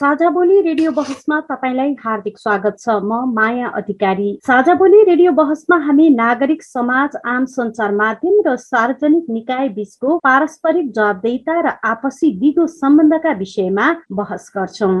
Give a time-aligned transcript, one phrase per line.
[0.00, 5.76] साझा बोली रेडियो बहसमा तपाईँलाई हार्दिक स्वागत छ। म माया अधिकारी। साझा बोली रेडियो बहसमा
[5.86, 12.66] हामी नागरिक समाज आम सञ्चार माध्यम र सार्वजनिक निकाय बीचको पारस्परिक जवाबदेता र आपसी दिगो
[12.80, 13.86] सम्बन्धका विषयमा
[14.16, 14.96] बहस गर्छौँ।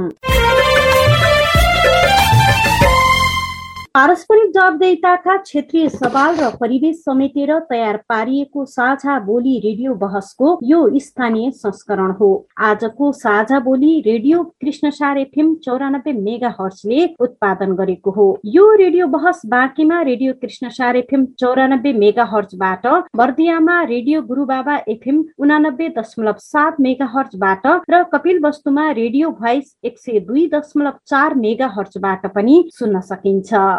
[3.94, 11.50] पारस्परिक जवाबदेताका क्षेत्रीय सवाल र परिवेश समेटेर तयार पारिएको साझा बोली रेडियो बहसको यो स्थानीय
[11.52, 12.28] संस्करण हो।
[12.60, 19.42] आजको साझा बोली रेडियो कृष्णसार एफएम चौरानब्बे मेगा हर्सले उत्पादन गरेको हो। यो रेडियो बहस
[19.46, 22.86] बाँकीमा रेडियो कृष्णसार एफएम चौरानब्बे मेगा हर्चबाट
[23.16, 29.98] बर्दियामा रेडियो गुरुबाबा एफएम उनानब्बे दशमलव सात मेगा हर्चबाट र कपिल वस्तुमा रेडियो भोइस एक
[29.98, 33.78] सय दुई दशमलव चार मेगा हर्चबाट पनि सुन्न सकिन्छ।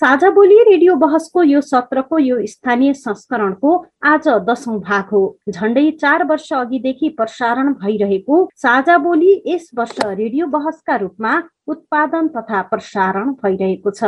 [0.00, 3.72] साझा बोली रेडियो बहसको यो सत्रको यो स्थानीय संस्करणको
[4.10, 5.20] आज दशौं भाग हो।
[5.50, 11.34] झण्डै चार वर्ष अघिदेखि प्रसारण भइरहेको साझा बोली यस वर्ष रेडियो बहसका रूपमा
[11.68, 14.00] उत्पादन तथा प्रसारण भइरहेको छ।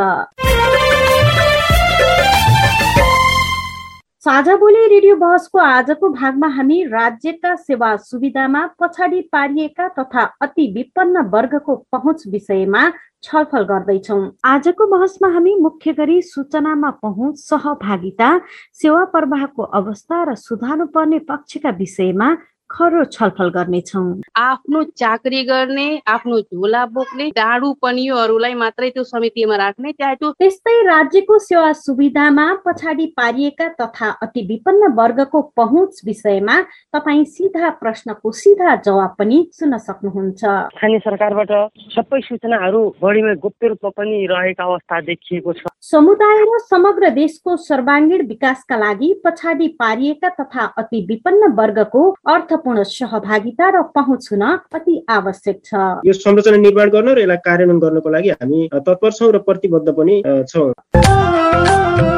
[4.23, 11.29] साझा बोली रेडियो बहसको आजको भागमा हामी राज्यका सेवा सुविधामा पछाडि पारिएका तथा अति विपन्न
[11.29, 12.91] वर्गको पहुँच विषयमा
[13.23, 18.29] छलफल गर्दैछौ आजको बहसमा हामी मुख्य गरी सूचनामा पहुँच सहभागिता
[18.81, 22.29] सेवा प्रवाहको अवस्था र सुधार्नु पर्ने पक्षका विषयमा
[22.73, 24.05] खरो छलफल गर्नेछौँ
[24.37, 30.75] आफ्नो चाकरी गर्ने आफ्नो झोला बोक्ने डाडु पनियोहरूलाई मात्रै त्यो समितिमा राख्ने चाहे त्यो त्यस्तै
[30.87, 36.57] राज्यको सेवा सुविधामा पछाडि पारिएका तथा अति विपन्न वर्गको पहुँच विषयमा
[36.93, 40.41] तपाईँ सिधा प्रश्नको सिधा जवाब पनि सुन्न सक्नुहुन्छ।
[40.73, 41.51] स्थानीय सरकारबाट
[41.93, 48.21] सबै सूचनाहरू बढीमा गोप्य रूपमा पनि रहेका अवस्था देखिएको छ। समुदाय र समग्र देशको सर्वाङ्गीण
[48.27, 55.59] विकासका लागि पछाडि पारिएका तथा अति विपन्न वर्गको अर्थपूर्ण सहभागिता र पहुँच हुन अति आवश्यक
[55.65, 59.87] छ। यो संरचना निर्माण गर्न र यसलाई कार्यान्वयन गर्नको लागि हामी तत्पर छौँ र प्रतिबद्ध
[59.91, 60.71] पनि छौँ।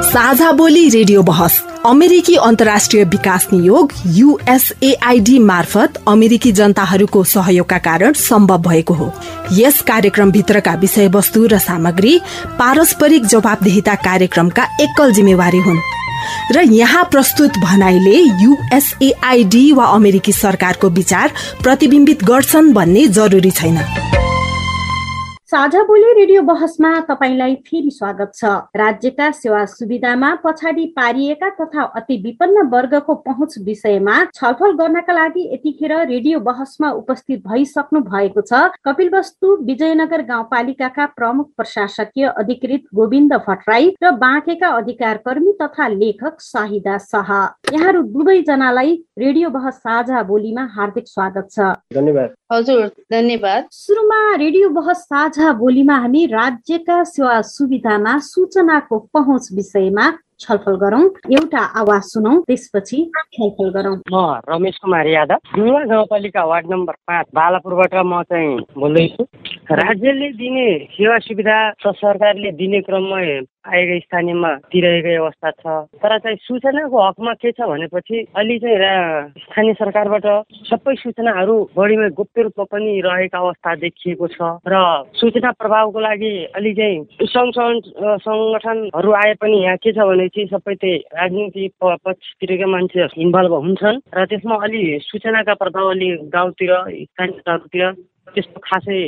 [0.06, 1.54] साझा बोली रेडियो बहस
[1.86, 9.12] अमेरिकी अन्तर्राष्ट्रिय विकास नियोग युएसएआईडी मार्फत अमेरिकी जनताहरूको सहयोगका कारण सम्भव भएको हो।
[9.54, 12.20] यस कार्यक्रम भित्रका विषयवस्तु र सामग्री
[12.60, 15.80] पारस्परिक जवाबदेहिता कार्यक्रमका एकल जिम्मेवारी हुन्।
[16.52, 21.32] र यहाँ प्रस्तुत भनाइले युएसएआईडी वा अमेरिकी सरकारको विचार
[21.64, 23.78] प्रतिबिम्बित गर्छन् भन्ने जरुरी छैन।
[25.52, 28.46] साझा बोली रेडियो बहसमा तपाईँलाई फेरि स्वागत छ।
[28.76, 35.94] राज्यका सेवा सुविधामा पछाडि पारिएका तथा अति विपन्न वर्गको पहुँच विषयमा छलफल गर्नका लागि यतिखेर
[36.04, 43.94] रेडियो बहसमा उपस्थित भइसक्नु भएको छ। कपिल वस्तु विजयनगर गाउँपालिकाका प्रमुख प्रशासकीय अधिकृत गोविन्द भट्टराई
[44.04, 47.30] र बाँकेका अधिकार कर्मी तथा लेखक शाहिदा शाह।
[47.70, 55.06] यहाँहरू दुवैजनालाई रेडियो बहस साझा बोलीमा हार्दिक स्वागत छ। धन्यवाद। हजुर धन्यवाद। सुरुमा रेडियो बहस
[55.06, 63.12] साझा बोलीमा हामी राज्यका सेवा सुविधामा सूचनाको पहुँच विषयमा छलफल गरौँ। एउटा आवाज सुनौ त्यसपछि
[63.34, 69.24] छलफल गरौँ। म रमेश कुमार यादव। डुवा गाउँपालिका वार्ड नम्बर पाँच बालापुरबाट म चाहिँ बोल्दैछु।
[69.72, 73.20] राज्यले दिने सेवा सुविधा सरकारले दिने क्रममा
[73.66, 75.66] आएका स्थानीयमा दिइरहेकै अवस्था छ।
[75.98, 80.28] तर चाहिँ सूचनाको हकमा के छ भनेपछि अहिले चाहिँ स्थानीय सरकारबाट
[80.70, 84.76] सबै सूचनाहरू बढीमा गोप्य रूपमा पनि रहेका अवस्था देखिएको छ र
[85.16, 87.54] सूचना प्रभावको लागि अलि चाहिँ सङ्घ
[88.26, 94.02] सङ्गठनहरू आए पनि यहाँ के छ भने चाहिँ सबै त्यही राजनीति पक्षतिरका मान्छेहरू इन्भल्भ हुन्छन्
[94.14, 96.74] र त्यसमा अलि सूचनाका प्रभाव अलि गाउँतिर
[97.04, 97.92] स्थानीय तहतिर
[98.36, 99.00] त्यस्तो खासै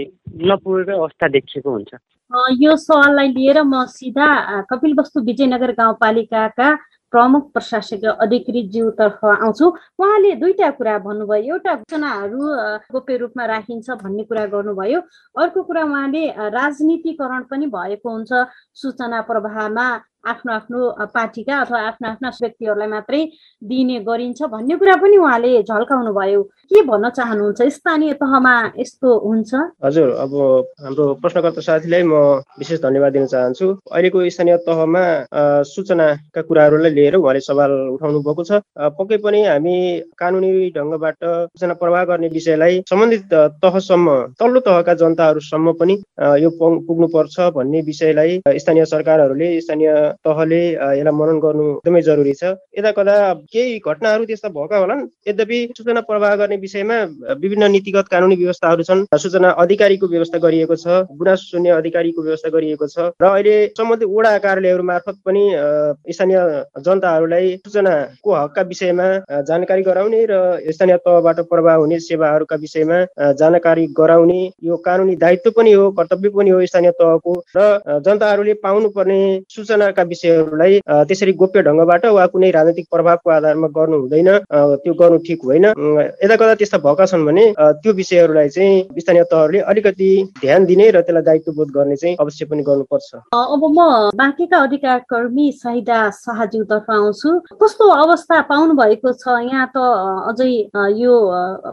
[0.49, 1.91] नपुगेको अवस्था देखिएको हुन्छ।
[2.31, 6.67] यो सवाललाई लिएर म सिधा कपिल वस्तु विजयनगर गाउँपालिकाका
[7.11, 9.65] प्रमुख प्रशासकीय अधिकृतज्यूतर्फ आउँछु।
[9.99, 11.73] उहाँले दुईटा कुरा भन्नुभयो। एउटा
[12.51, 14.99] अ, गोप्य रूपमा राखिन्छ भन्ने कुरा गर्नुभयो।
[15.39, 18.31] अर्को कुरा उहाँले राजनीतिकरण पनि भएको हुन्छ।
[18.75, 19.87] सूचना प्रवाहमा
[20.33, 20.79] आफ्नो आफ्नो
[21.13, 23.21] पार्टीका अथवा आफ्ना आफ्ना व्यक्तिहरूलाई मात्रै
[23.69, 27.61] दिने गरिन्छ भन्ने कुरा पनि उहाँले झल्काउनु भयो के भन्न चाहनुहुन्छ?
[27.77, 29.51] स्थानीय तहमा यस्तो हुन्छ?
[29.85, 30.33] हजुर अब
[30.83, 32.13] हाम्रो प्रश्नकर्ता साथीलाई म
[32.59, 35.03] विशेष धन्यवाद दिन चाहन्छु। अहिलेको स्थानीय तहमा
[35.71, 38.61] सूचनाका कुराहरूलाई लिएर उहाँले सवाल उठाउनु भएको छ।
[38.97, 39.75] पक्कै पनि हामी
[40.19, 43.33] कानुनी ढङ्गबाट सूचना प्रवाह गर्ने विषयलाई सम्बन्धित
[43.63, 44.07] तहसम्म
[44.39, 45.95] तल्लो तहका जनताहरूसम्म पनि
[46.43, 49.89] यो पुग्नु पर्छ भन्ने विषयलाई स्थानीय सरकारहरूले स्थानीय
[50.25, 53.15] तहले यसलाई मनन गर्नु एकदमै जरुरी छ। यता कदा
[53.53, 56.97] केही घटनाहरू त्यस्ता भएका होलान् यद्यपि सूचना प्रवाह गर्ने विषयमा
[57.43, 60.87] विभिन्न नीतिगत कानुनी व्यवस्थाहरू छन्। सूचना अधिकारीको व्यवस्था गरिएको छ
[61.19, 65.43] गुनासो सुन्ने अधिकारीको व्यवस्था गरिएको छ र अहिले सम्बन्धित वडा कार्यालयहरू मार्फत पनि
[66.13, 66.39] स्थानीय
[66.85, 69.07] जनताहरूलाई सूचनाको हकका विषयमा
[69.49, 70.41] जानकारी गराउने र
[70.71, 72.99] स्थानीय तहबाट प्रवाह हुने सेवाहरूका विषयमा
[73.39, 77.67] जानकारी गराउने यो कानुनी दायित्व पनि हो कर्तव्य पनि हो स्थानीय तहको र
[78.05, 79.19] जनताहरूले पाउनुपर्ने
[79.49, 84.29] सूचनाका विषयहरूलाई त्यसरी गोप्य ढङ्गबाट वा कुनै राजनैतिक प्रभावको आधारमा गर्नु हुँदैन
[84.83, 85.65] त्यो गर्नु ठिक होइन।
[86.23, 90.09] यता कता त्यस्ता भएका छन् भने त्यो विषयहरूलाई चाहिँ स्थानीय तहहरूले अलिकति
[90.41, 93.79] ध्यान दिने र त्यसलाई दायित्वबोध गर्ने चाहिँ अवश्य पनि गर्नुपर्छ। अब म
[94.17, 97.29] बाँकीका अधिकार कर्मी साहिदा शाहज्यूतर्फ आउँछु।
[97.61, 99.25] कस्तो अवस्था पाउनु भएको छ?
[99.51, 99.77] यहाँ त
[100.31, 100.49] अझै
[101.01, 101.13] यो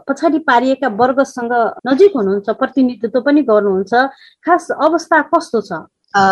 [0.07, 1.53] पछाडि पारिएका वर्गसँग
[1.87, 3.93] नजिक हुनुहुन्छ प्रतिनिधित्व पनि गर्नुहुन्छ।
[4.45, 5.71] खास अवस्था कस्तो छ?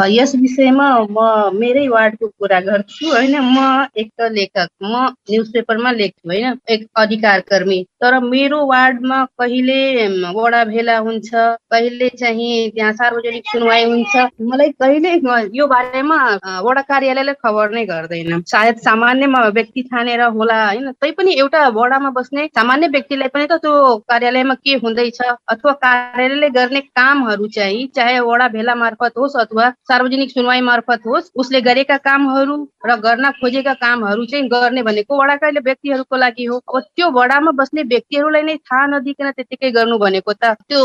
[0.10, 1.24] यस विषयमा म
[1.56, 3.36] मेरै वार्डको कुरा गर्छु होइन?
[3.48, 3.64] म
[3.96, 6.58] एक त लेखक म न्युज पेपरमा लेख्छु होइन?
[6.70, 11.30] एक अधिकार कर्मी तर मेरो वार्डमा कहिले वडा भेला हुन्छ
[11.72, 15.12] कहिले चाहिँ त्यहाँ सार्वजनिक सुनवाई हुन्छ मलाई कहिले
[15.58, 16.18] यो बारेमा
[16.66, 20.92] वडा कार्यालयले खबर नै गर्दैन। सायद सामान्य व्यक्ति ठानेर होला होइन?
[21.02, 23.74] तैपनि एउटा वडामा बस्ने सामान्य व्यक्तिलाई पनि त त्यो
[24.12, 25.20] कार्यालयमा के हुँदैछ?
[25.54, 31.32] अथवा कार्यालयले गर्ने कामहरू चाहिँ चाहे वडा भेला मार्फत होस् अथवा सार्वजनिक सुनवाई मार्फत होस्
[31.40, 36.82] उसले गरेका कामहरू र गर्न खोजेका कामहरू चाहिँ गर्ने भनेको वडाका व्यक्तिहरूको लागि हो। अब
[36.96, 40.82] त्यो वडामा बस्ने व्यक्तिहरूलाई नै थाहा नदिकन त्यतिकै गर्नु भनेको त त्यो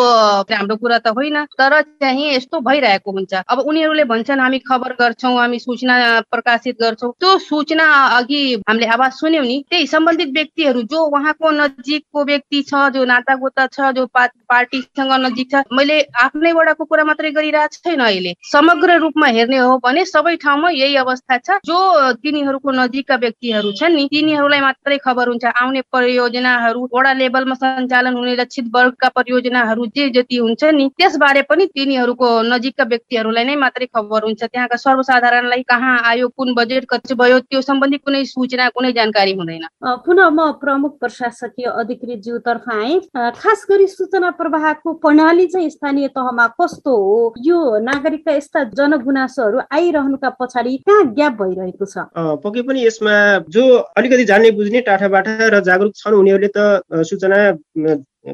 [0.51, 5.35] राम्रो कुरा त होइन। तर चाहिँ यस्तो भइरहेको हुन्छ। अब उनीहरूले भन्छन् हामी खबर गर्छौँ
[5.39, 5.95] हामी सूचना
[6.31, 7.87] प्रकाशित गर्छौँ। त्यो सूचना
[8.19, 13.67] अघि हामीले आवाज सुन्यौँ नि त्यही सम्बन्धित व्यक्तिहरू जो उहाँको नजिकको व्यक्ति छ जो नातागोता
[13.69, 19.27] छ जो पार्टीसँग नजिक छ मैले आफ्नै वडाको कुरा मात्रै गरिरहेको छैन अहिले। समग्र रूपमा
[19.37, 21.79] हेर्ने हो भने सबै ठाउँमा यही अवस्था छ। जो
[22.23, 28.35] तिनीहरूको नजिकका व्यक्तिहरू छन् नि तिनीहरूलाई मात्रै खबर हुन्छ। आउने परियोजनाहरू वडा लेभलमा सञ्चालन हुने
[28.37, 34.25] लक्षित वर्गका परियोजनाहरू जे जति हुन्छ नि त्यसबारे पनि तिनीहरूको नजिकका व्यक्तिहरूलाई नै मात्रै खबर
[34.25, 39.33] हुन्छ त्यहाँका सर्वसाधारणलाई कहाँ आयो कुन बजेट कति भयो त्यो सम्बन्धी कुनै सूचना कुनै जानकारी
[39.35, 39.67] हुँदैन
[40.05, 43.01] पुनः म प्रमुख प्रशासकीय अधिकृत ज्यूतर्फ आएँ
[43.37, 50.31] खास गरी सूचना प्रवाहको प्रणाली चाहिँ स्थानीय तहमा कस्तो हो यो नागरिकका यस्ता जनगुनासोहरू आइरहनुका
[50.41, 52.07] पछाडि कहाँ ग्याप भइरहेको छ
[52.43, 53.17] पक्कै पनि यसमा
[53.51, 53.65] जो
[53.97, 57.37] अलिकति जान्ने बुझ्ने टाठाबाट र जागरुक छन् उनीहरूले त सूचना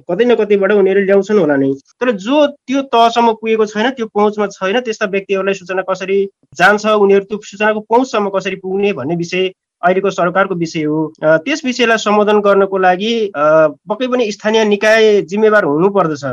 [0.09, 1.71] कतै न कतैबाट उनीहरूले ल्याउँछन् होला नै।
[2.01, 6.19] तर जो त्यो तहसम्म पुगेको छैन त्यो पहुँचमा छैन त्यस्ता व्यक्तिहरूलाई सूचना कसरी
[6.59, 9.49] जान्छ उनीहरू त्यो सूचनाको पहुँचसम्म कसरी पुग्ने भन्ने विषय
[9.85, 15.89] अहिलेको सरकारको विषय हो। त्यस विषयलाई सम्बोधन गर्नको लागि पक्कै पनि स्थानीय निकाय जिम्मेवार हुनु
[15.97, 16.25] पर्दछ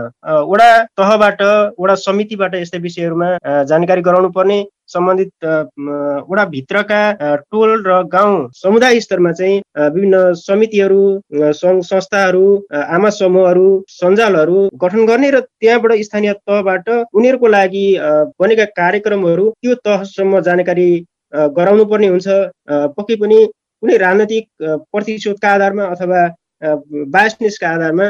[0.51, 1.42] वडा तहबाट
[1.80, 3.31] वडा समितिबाट यस्ता विषयहरूमा
[3.71, 5.45] जानकारी गराउनु पर्ने सम्बन्धित
[6.30, 7.02] वडाभित्रका
[7.52, 11.04] टोल र गाउँ समुदाय स्तरमा चाहिँ विभिन्न समितिहरू
[11.59, 17.85] सङ्घ संस्थाहरू आमा समूहहरू सञ्जालहरू गठन गर्ने र त्यहाँबाट स्थानीय तहबाट उनीहरूको लागि
[18.42, 20.90] बनेका कार्यक्रमहरू त्यो तहसम्म जानकारी
[21.33, 22.28] गराउनु पर्ने हुन्छ।
[22.97, 23.40] पक्कै पनि
[23.83, 24.45] कुनै राजनैतिक
[24.92, 26.21] प्रतिशोधका आधारमा अथवा
[27.14, 28.07] बायसनेसका आधारमा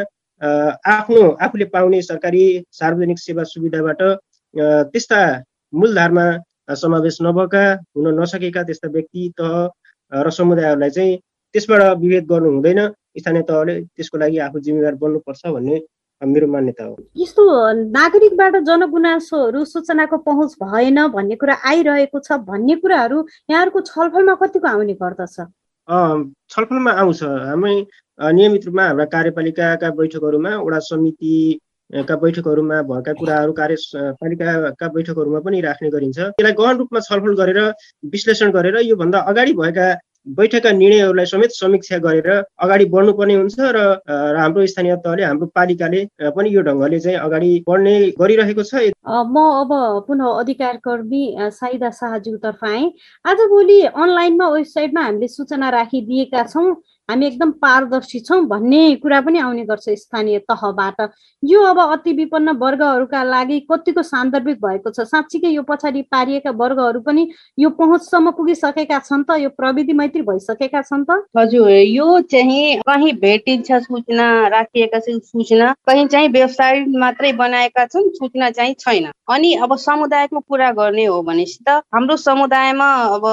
[0.95, 2.43] आफ्नो आफूले पाउने सरकारी
[2.79, 4.01] सार्वजनिक सेवा सुविधाबाट
[4.93, 5.19] त्यस्ता
[5.73, 6.25] मूलधारमा
[6.81, 7.63] समावेश नभएका
[7.95, 9.53] हुन नसकेका त्यस्ता व्यक्ति तह
[10.11, 11.17] र समुदायहरूलाई चाहिँ
[11.55, 12.79] त्यसबाट विभेद गर्नु हुँदैन।
[13.19, 15.77] स्थानीय तहले त्यसको लागि आफू जिम्मेवार बन्नुपर्छ भन्ने
[16.23, 17.43] मेरो मान्यता हो। यस्तो
[17.89, 23.17] नागरिकबाट जनगुनासोहरू सूचनाको पहुँच भएन भन्ने कुरा आइरहेको छ भन्ने कुराहरू
[23.49, 25.35] यहाँहरूको छलफलमा कतिको आउने गर्दछ?
[26.51, 27.73] छलफलमा आउँछ। हामी
[28.19, 31.59] नियमित रूपमा हाम्रा कार्यपालिकाका बैठकहरूमा वडा समिति
[31.91, 37.59] का बैठकहरूमा भएका कुराहरू कार्यपालिकाका बैठकहरूमा पनि राख्ने गरिन्छ। त्यसलाई गहन रूपमा छलफल गरेर
[38.13, 39.87] विश्लेषण गरेर योभन्दा अगाडि भएका
[40.27, 42.29] बैठकका निर्णयहरूलाई समेत समीक्षा गरेर
[42.61, 43.77] अगाडि बढ्नुपर्ने हुन्छ र
[44.37, 46.05] हाम्रो स्थानीय तहले हाम्रो पालिकाले
[46.37, 49.71] पनि यो ढङ्गले चाहिँ अगाडि बढ्ने गरिरहेको छ। म अब
[50.07, 51.23] पुनः अधिकार कर्मी
[51.57, 52.85] साइदा शाहज्यूतर्फ आएँ।
[53.25, 56.69] आजभोलि अनलाइनमा वेबसाइटमा हामीले सूचना राखिदिएका छौँ।
[57.11, 61.01] हामी एकदम पारदर्शी छौँ भन्ने कुरा पनि आउने गर्छ स्थानीय तहबाट।
[61.43, 65.03] यो अब अति विपन्न वर्गहरूका लागि कतिको सान्दर्भिक भएको छ?
[65.11, 67.27] साँच्चीकै यो पछाडि पारिएका वर्गहरू पनि
[67.59, 69.35] यो पहुँचसम्म पुगिसकेका छन् त?
[69.43, 71.27] यो प्रविधि मैत्री भइसकेका छन् त?
[71.37, 78.09] हजुर यो चाहिँ कहीँ भेटिन्छ सूचना राखिएका छन् सूचना कहीँ चाहिँ वेबसाइट मात्रै बनाएका छन्
[78.15, 82.89] सूचना चाहिँ छैन। अनि अब समुदायको कुरा गर्ने हो भनेपछि त हाम्रो समुदायमा
[83.19, 83.27] अब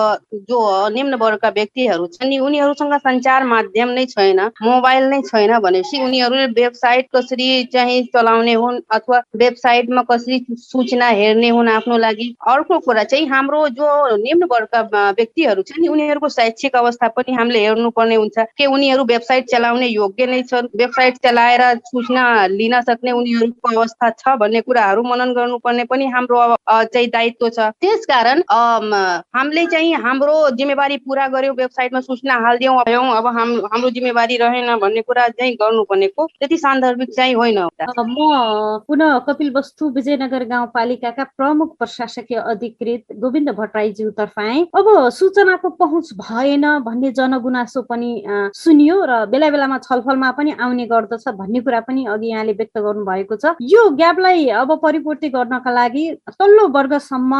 [0.50, 0.58] जो
[0.94, 6.46] निम्न वर्गका व्यक्तिहरू छन् नि उनीहरूसँग सञ्चार माध्यम नै छैन मोबाइल नै छैन भनेपछि उनीहरूले
[6.58, 13.04] वेबसाइट कसरी चाहिँ चलाउने हुन् अथवा वेबसाइटमा कसरी सूचना हेर्ने हुन् आफ्नो लागि। अर्को कुरा
[13.04, 14.80] चाहिँ हाम्रो जो निम्न वर्गका
[15.18, 20.42] व्यक्तिहरू छन् उनीहरूको शैक्षिक अवस्था पनि हामीले हेर्नुपर्ने हुन्छ। के उनीहरू वेबसाइट चलाउने योग्य नै
[20.42, 20.68] छन्?
[20.76, 27.08] वेबसाइट चलाएर सूचना लिन सक्ने उनीहरूको अवस्था छ भन्ने कुराहरू मनन गर्नुपर्ने पनि हाम्रो चाहिँ
[27.08, 32.76] दायित्व छ। त्यसकारण हामीले चाहिँ हाम्रो जिम्मेवारी पुरा गर्यौँ वेबसाइटमा सूचना हालिदियौँ
[33.16, 39.18] अब हाम हाम्रो जिम्मेवारी रहेन भन्ने कुरा चाहिँ गर्नुपर्नेको त्यति सान्दर्भिक चाहिँ होइन म पुनः
[39.28, 47.12] कपिल वस्तु विजयनगर गाउँपालिकाका प्रमुख प्रशासकीय अधिकृत गोविन्द भट्टराईज्यूतर्फ आए। अब सूचनाको पहुँच भएन भन्ने
[47.12, 48.10] जनगुनासो पनि
[48.54, 53.04] सुनियो र बेला बेलामा छलफलमा पनि आउने गर्दछ भन्ने कुरा पनि अघि यहाँले व्यक्त गर्नु
[53.04, 56.04] भएको छ। यो ग्यापलाई अब परिपूर्ति गर्नका लागि
[56.38, 57.32] तल्लो वर्गसम्म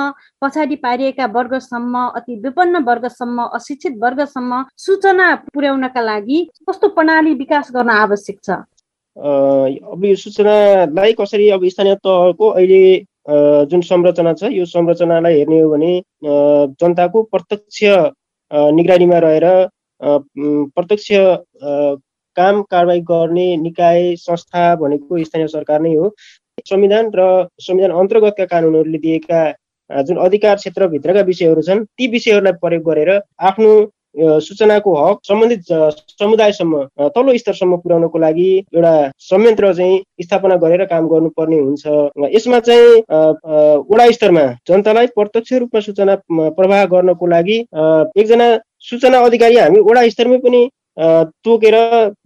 [0.43, 6.39] पछाडि पारिएका वर्गसम्म अति विपन्न वर्गसम्म अशिक्षित वर्गसम्म सूचना पुर्याउनका लागि
[6.69, 8.51] कस्तो प्रणाली विकास गर्न आवश्यक छ?
[9.17, 12.83] अब यो सूचनालाई कसरी अब स्थानीय तहको अहिले
[13.71, 15.93] जुन संरचना छ यो संरचनालाई हेर्ने हो भने
[16.81, 17.83] जनताको प्रत्यक्ष
[18.73, 19.47] निगरानीमा रहेर
[20.01, 21.09] प्रत्यक्ष
[22.37, 26.15] काम कारवाही गर्ने निकाय संस्था भनेको स्थानीय सरकार नै हो।
[26.67, 29.41] संविधान र संविधान अन्तर्गतका कानुनहरूले दिएका
[29.91, 33.71] जुन अधिकार क्षेत्रभित्रका विषयहरू छन् ती विषयहरूलाई प्रयोग गरेर आफ्नो
[34.17, 35.63] सूचनाको हक सम्बन्धित
[36.21, 36.83] समुदायसम्म
[37.15, 41.87] तल्लो स्तरसम्म पुर्याउनको लागि एउटा संयन्त्र चाहिँ स्थापना गरेर काम गर्नुपर्ने हुन्छ।
[42.35, 43.03] यसमा चाहिँ
[43.91, 47.59] वडा स्तरमा जनतालाई प्रत्यक्ष रूपमा सूचना प्रवाह गर्नको लागि
[48.19, 48.49] एकजना
[48.91, 50.69] सूचना अधिकारी हामी वडा स्तरमै पनि
[51.45, 51.77] तोकेर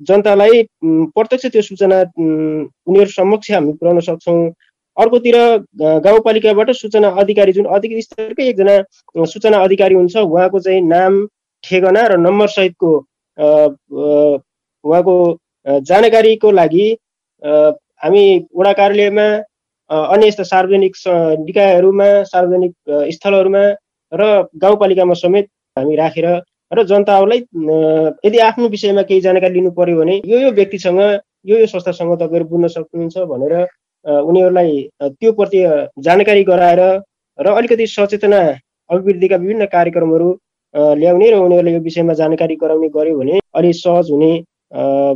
[0.08, 4.50] जनतालाई प्रत्यक्ष त्यो सूचना उनीहरू समक्ष हामी पुर्याउन सक्छौँ।
[4.96, 5.36] अर्कोतिर
[6.04, 11.14] गाउँपालिकाबाट सूचना अधिकारी जुन अधिकृत स्तरकै एकजना सूचना अधिकारी हुन्छ उहाँको चाहिँ नाम
[11.64, 12.90] ठेगाना र नम्बर सहितको
[14.84, 15.16] उहाँको
[15.86, 16.86] जानकारीको लागि
[17.42, 19.26] हामी वडा कार्यालयमा
[19.90, 20.94] अन्य यस्ता सार्वजनिक
[21.40, 22.72] निकायहरूमा सार्वजनिक
[23.12, 23.64] स्थलहरूमा
[24.12, 26.26] र गाउँपालिकामा समेत हामी राखेर
[26.70, 27.40] र जनताहरूलाई
[28.24, 31.00] यदि आफ्नो विषयमा केही जानकारी लिनु पर्यो भने यो यो व्यक्तिसँग
[31.44, 33.54] यो यो संस्थासँग तपाईँहरू बुझ्न सक्नुहुन्छ भनेर
[34.04, 35.60] उनीहरूलाई त्यो प्रति
[36.00, 36.80] जानकारी गराएर
[37.38, 38.40] र अलिकति सचेतना
[38.90, 40.30] अभिवृद्धिका विभिन्न कार्यक्रमहरू
[40.74, 44.32] ल्याउने र उनीहरूले यो विषयमा जानकारी गराउने गर्यो भने अलि सहज हुने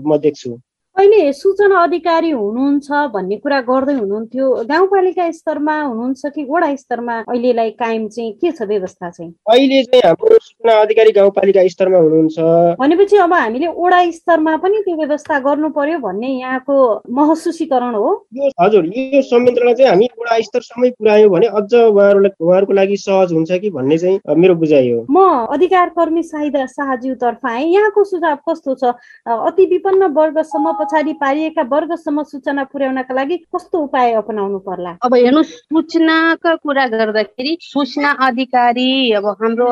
[0.07, 0.51] म देख्छु।
[0.97, 7.71] अहिले सूचना अधिकारी हुनुहुन्छ भन्ने कुरा गर्दै हुनुहुन्थ्यो गाउँपालिका स्तरमा हुनुहुन्छ कि वडा स्तरमा अहिलेलाई
[7.77, 9.33] कायम चाहिँ के छ व्यवस्था चाहिँ?
[9.53, 12.37] अहिले चाहिँ हाम्रो सूचना अधिकारी गाउँपालिका स्तरमा हुनुहुन्छ।
[12.81, 16.77] भनेपछि अब हामीले वडा स्तरमा पनि त्यो व्यवस्था गर्नु पर्यो भन्ने यहाँको
[17.13, 18.09] महसुसीकरण हो।
[18.61, 23.61] हजुर यो संयन्त्रलाई चाहिँ हामी वडा स्तरसम्मै पुऱ्यायौँ भने अझ उहाँहरूलाई उहाँहरूको लागि सहज हुन्छ
[23.61, 28.75] कि भन्ने चाहिँ मेरो बुझाइ हो। म अधिकार कर्मी साहिदा शाहज्यूतर्फ आएँ। यहाँको सुझाव कस्तो
[28.81, 28.97] छ?
[29.29, 34.91] अति विपन्न वर्गसम्म पछाडि पारिएका वर्गसम्म सूचना पुर्याउनका लागि कस्तो उपाय अपनाउनु पर्ला?
[35.03, 39.69] अब हेर्नु सूचनाका कुरा गर्दाखेरि सूचना अधिकारी अब हाम्रो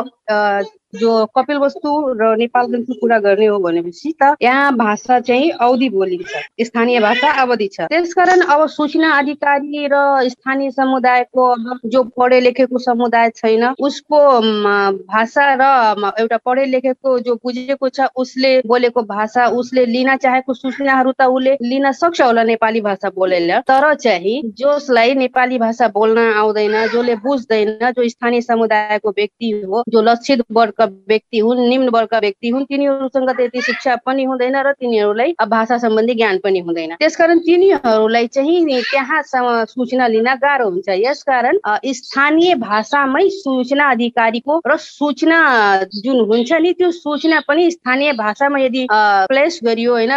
[0.95, 6.67] जो कपिल वस्तु र नेपालगञ्जको कुरा गर्ने हो भनेपछि त यहाँ भाषा चाहिँ अवधि बोलिन्छ
[6.67, 11.47] स्थानीय भाषा अवधि छ। त्यसकारण अब सूचना अधिकारी र स्थानीय समुदायको
[11.91, 14.21] जो पढे लेखेको समुदाय छैन उसको
[15.11, 21.13] भाषा र एउटा पढे लेखेको जो बुझेको छ उसले बोलेको भाषा उसले लिन चाहेको सूचनाहरू
[21.13, 26.77] त उसले लिन सक्छ होला नेपाली भाषा बोलेर। तर चाहिँ जसलाई नेपाली भाषा बोल्न आउँदैन
[26.87, 32.49] जसले बुझ्दैन जो स्थानीय समुदायको व्यक्ति हो जो लक्षित वर्ग व्यक्ति हुन् निम्न वर्गका व्यक्ति
[32.49, 38.27] हुन् तिनीहरूसँग त्यति शिक्षा पनि हुँदैन र तिनीहरूलाई भाषा सम्बन्धी ज्ञान पनि हुँदैन। त्यसकारण तिनीहरूलाई
[38.27, 45.39] चाहिँ त्यहाँसम्म सूचना लिन गाह्रो हुन्छ। यसकारण स्थानीय भाषामै सूचना अधिकारीको र सूचना
[45.95, 48.87] जुन हुन्छ नि त्यो सूचना पनि स्थानीय भाषामा यदि
[49.31, 50.13] प्लेस गरियो होइन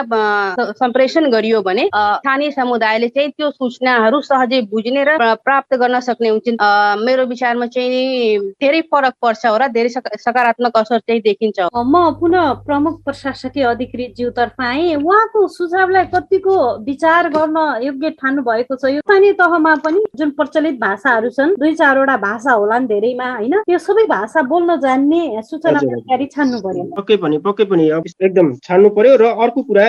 [0.79, 6.57] सम्प्रेषण गरियो भने स्थानीय समुदायले चाहिँ त्यो सूचनाहरू सहजै बुझ्ने र प्राप्त गर्न सक्ने हुन्छन्।
[7.05, 12.17] मेरो विचारमा चाहिँ धेरै फरक पर्छ हो र धेरै सकारात्मक सकारात्मक असर चाहिँ देखिन्छ। म
[12.19, 18.85] पुनः प्रमुख प्रशासकीय अधिकृत ज्यूतर्फ आएँ। उहाँको सुझावलाई कतिको विचार गर्न योग्य ठान्नु भएको छ।
[18.89, 23.53] यो स्थानीय तहमा पनि जुन प्रचलित भाषाहरू छन् दुई चारवटा भाषा होला नि धेरैमा होइन?
[23.67, 28.89] त्यो सबै भाषा बोल्न जान्ने सूचना अधिकारी छान्नु पर्यो। पक्कै पनि पक्कै पनि। एकदम छान्नु
[28.97, 29.85] पर्यो र अर्को कुरा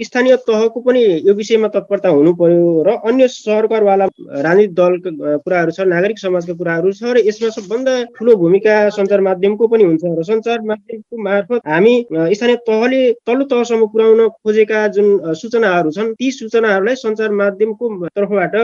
[0.00, 5.80] स्थानीय तहको पनि यो विषयमा तत्परता हुनु पर्यो र अन्य सरकारवाला राजनीतिक दलका कुराहरू छ
[5.92, 10.60] नागरिक समाजका कुराहरू छ र यसमा सबभन्दा ठुलो भूमिका सञ्चार माध्यमको पनि हुन्छ। र सञ्चार
[10.70, 15.08] माध्यमको मार्फत हामी स्थानीय तहले तल्लो तहसम्म पुर्याउन खोजेका जुन
[15.40, 18.54] सूचनाहरू छन् ती सूचनाहरूलाई सञ्चार माध्यमको तर्फबाट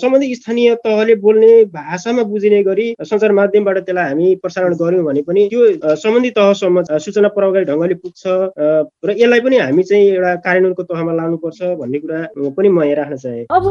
[0.00, 5.46] सम्बन्धित स्थानीय तहले बोल्ने भाषामा बुझिने गरी सञ्चार माध्यमबाट त्यसलाई हामी प्रसारण गर्यौँ भने पनि
[5.52, 8.22] त्यो सम्बन्धित तहसम्म सूचना प्रभावकारी ढङ्गले पुग्छ
[9.06, 12.20] र यसलाई पनि हामी चाहिँ एउटा कार्यान्वयनको तहमा लानुपर्छ भन्ने कुरा
[12.56, 13.64] पनि म यहाँ राख्न चाहे। अब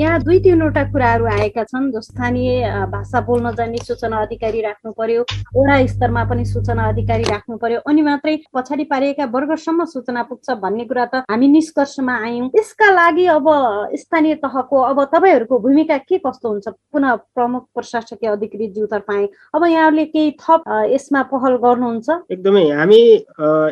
[0.00, 2.50] यहाँ दुई तिनवटा कुराहरू आएका छन् स्थानीय
[2.94, 5.24] भाषा बोल्न जान्ने सूचना अधिकारी राख्नु पर्यो
[5.56, 10.84] वडा स्तरमा पनि सूचना अधिकारी राख्नु पर्यो। अनि मात्रै पछाडि पारिएका वर्गसम्म सूचना पुग्छ भन्ने
[10.88, 13.46] कुरा त हामी निष्कर्षमा आयौँ। यसका लागि अब
[13.94, 16.68] स्थानीय तहको अब तपाईँहरूको भूमिका के कस्तो हुन्छ?
[16.92, 19.24] पुनः प्रमुख प्रशासकीय अधिकृत ज्यूतर्फ आए।
[19.54, 20.62] अब यहाँहरूले केही थप
[20.92, 22.08] यसमा पहल गर्नुहुन्छ?
[22.30, 23.00] एकदमै। हामी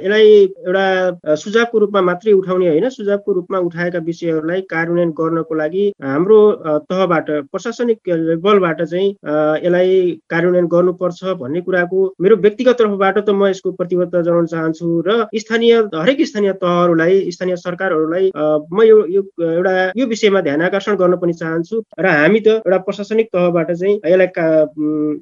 [0.04, 0.28] यसलाई
[0.66, 6.38] एउटा सुझावको रूपमा मात्रै उठाउने होइन। सुझावको रूपमा उठाएका विषयहरूलाई कार्यान्वयन गर्नको लागि हाम्रो
[6.90, 7.98] तहबाट प्रशासनिक
[8.44, 9.08] बलबाट चाहिँ
[9.64, 15.26] यसलाई कार्यान्वयन गर्नुपर्छ भन्ने कुराको मेरो व्यक्तिगत तर्फबाट त म यसको प्रतिबद्धता जनाउन चाहन्छु र
[15.38, 18.96] स्थानीय हरेक स्थानीय तहहरूलाई स्थानीय सरकारहरूलाई म यो
[19.40, 23.94] एउटा यो विषयमा ध्यान आकर्षण गर्न पनि चाहन्छु र हामी त एउटा प्रशासनिक तहबाट चाहिँ
[24.06, 24.28] यसलाई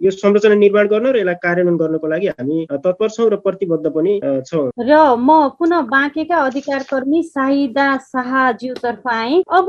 [0.05, 4.13] यो संरचना निर्माण गर्न र यसलाई कार्यान्वयन गर्नको लागि हामी तत्पर छौँ र प्रतिबद्ध पनि
[4.49, 9.67] छौँ। र म पुनः बाँकेका अधिकार कर्मी साहिदा शाहज्यूतर्फ आएँ। अब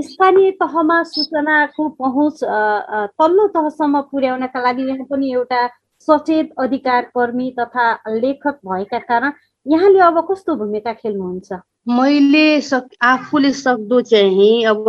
[0.00, 2.38] स्थानीय तहमा सूचनाको पहुँच
[3.20, 5.60] तल्लो तहसम्म पुर्याउनका लागि यहाँ पनि एउटा
[6.00, 9.32] सचेत अधिकार कर्मी तथा लेखक भएका कारण
[9.66, 11.52] यहाँले अब कस्तो भूमिका खेल्नुहुन्छ?
[11.86, 14.84] मैले सक आफूले सक्दो चाहिँ अब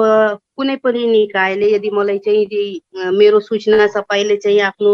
[0.57, 4.91] कुनै पनि निकायले यदि मलाई चाहिँ मेरो सूचना तपाईँले चाहिँ आफ्नो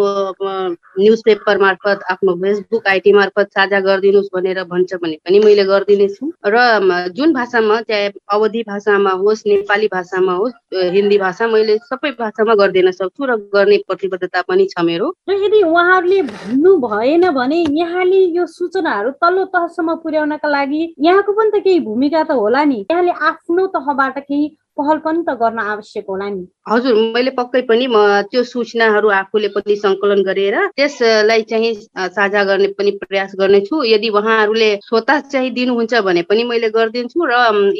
[0.99, 6.31] न्युज पेपर मार्फत आफ्नो फेसबुक आइटी मार्फत साझा गरिदिनुहोस् भनेर भन्छ भने पनि मैले गरिदिनेछु।
[6.45, 10.53] र जुन भाषामा चाहे अवधि भाषामा होस् नेपाली भाषामा होस्
[10.93, 15.63] हिन्दी भाषा मैले सबै भाषामा गरिदिन सक्छु र गर्ने प्रतिबद्धता पनि छ मेरो। र यदि
[15.63, 21.79] उहाँहरूले भन्नु भएन भने यहाँले यो सूचनाहरू तल्लो तहसम्म पुर्याउनका लागि यहाँको पनि त केही
[21.87, 26.43] भूमिका त होला नि। यहाँले आफ्नो तहबाट केही पहल पनि त गर्न आवश्यक होला नि।
[26.69, 27.97] हजुर मैले पक्कै पनि म
[28.31, 31.73] त्यो सूचनाहरू आफूले पनि सङ्कलन गरेर त्यसलाई चाहिँ
[32.17, 37.33] साझा गर्ने पनि प्रयास गर्नेछु। यदि उहाँहरूले स्वत चाहिँ दिनुहुन्छ भने पनि मैले गरिदिन्छु र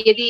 [0.08, 0.30] यदि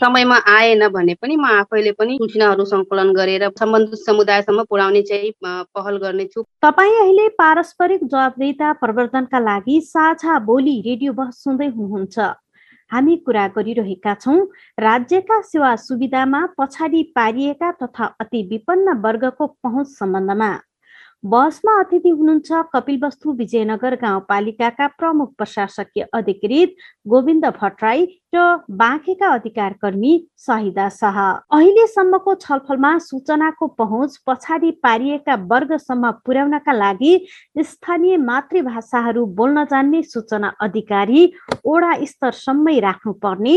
[0.00, 5.96] समयमा आएन भने पनि म आफैले पनि सूचनाहरू सङ्कलन गरेर सम्बन्धित समुदायसम्म पुर्याउने चाहिँ पहल
[6.04, 12.18] गर्नेछु। तपाईँ अहिले पारस्परिक जवाबदेता प्रवर्धनका लागि साझा बोली रेडियो बहस सुन्दै हुनुहुन्छ।
[12.92, 14.38] हामी कुरा गरिरहेका छौँ।
[14.80, 20.50] राज्यका सेवा सुविधामा पछाडि पारिएका तथा अति विपन्न वर्गको पहुँच सम्बन्धमा।
[21.24, 26.74] बसमा अतिथि हुनुहुन्छ कपिलवस्तु विजयनगर गाउँपालिकाका प्रमुख प्रशासकीय अधिकृत
[27.06, 31.18] गोविन्द भट्टराई र बाँकेका अधिकार कर्मी सहिदा शाह।
[31.50, 37.12] अहिलेसम्मको छलफलमा सूचनाको पहुँच पछाडि पारिएका वर्गसम्म पुर्याउनका लागि
[37.64, 41.32] स्थानीय मातृभाषाहरू बोल्न जान्ने सूचना अधिकारी
[41.64, 43.56] ओडा स्तरसम्मै राख्नुपर्ने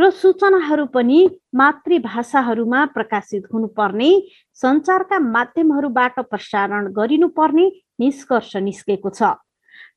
[0.00, 1.18] र सूचनाहरू पनि
[1.54, 4.10] मातृभाषाहरूमा प्रकाशित हुनुपर्ने
[4.54, 7.66] सञ्चारका माध्यमहरूबाट प्रसारण गरिनुपर्ने
[8.00, 9.34] निष्कर्ष निस्केको छ।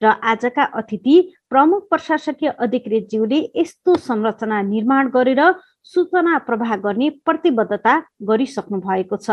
[0.03, 1.15] र आजका अतिथि
[1.49, 5.41] प्रमुख प्रशासकीय अधिकृतज्यूले यस्तो संरचना निर्माण गरेर
[5.85, 7.93] सूचना प्रवाह गर्ने प्रतिबद्धता
[8.29, 9.29] गरिसक्नु भएको छ।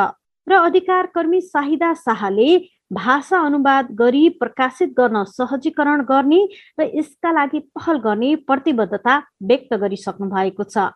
[0.46, 2.48] र अधिकार कर्मी साहिदा शाहले
[2.92, 6.40] भाषा अनुवाद गरी प्रकाशित गर्न सहजीकरण गर्ने
[6.80, 10.92] र यसका लागि पहल गर्ने प्रतिबद्धता व्यक्त गरिसक्नु भएको छ।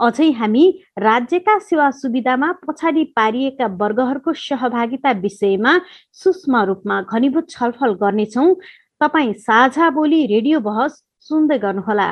[0.00, 0.62] अझै हामी
[0.98, 5.72] राज्यका सेवा सुविधामा पछाडि पारिएका वर्गहरूको सहभागिता विषयमा
[6.12, 8.54] सूक्ष्म रूपमा घनीभूत छलफल गर्नेछौँ।
[9.00, 12.08] तपाईँ साझा बोली रेडियो बहस सुन्दै गर्नुहोला।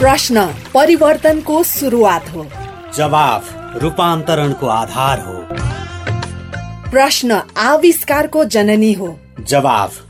[0.00, 2.46] प्रश्न परिवर्तनको सुरुवात हो।
[2.94, 3.42] जवाफ
[3.82, 5.38] रूपान्तरणको आधार हो।
[6.90, 9.16] प्रश्न आविष्कारको जननी हो।
[9.48, 10.09] जवाफ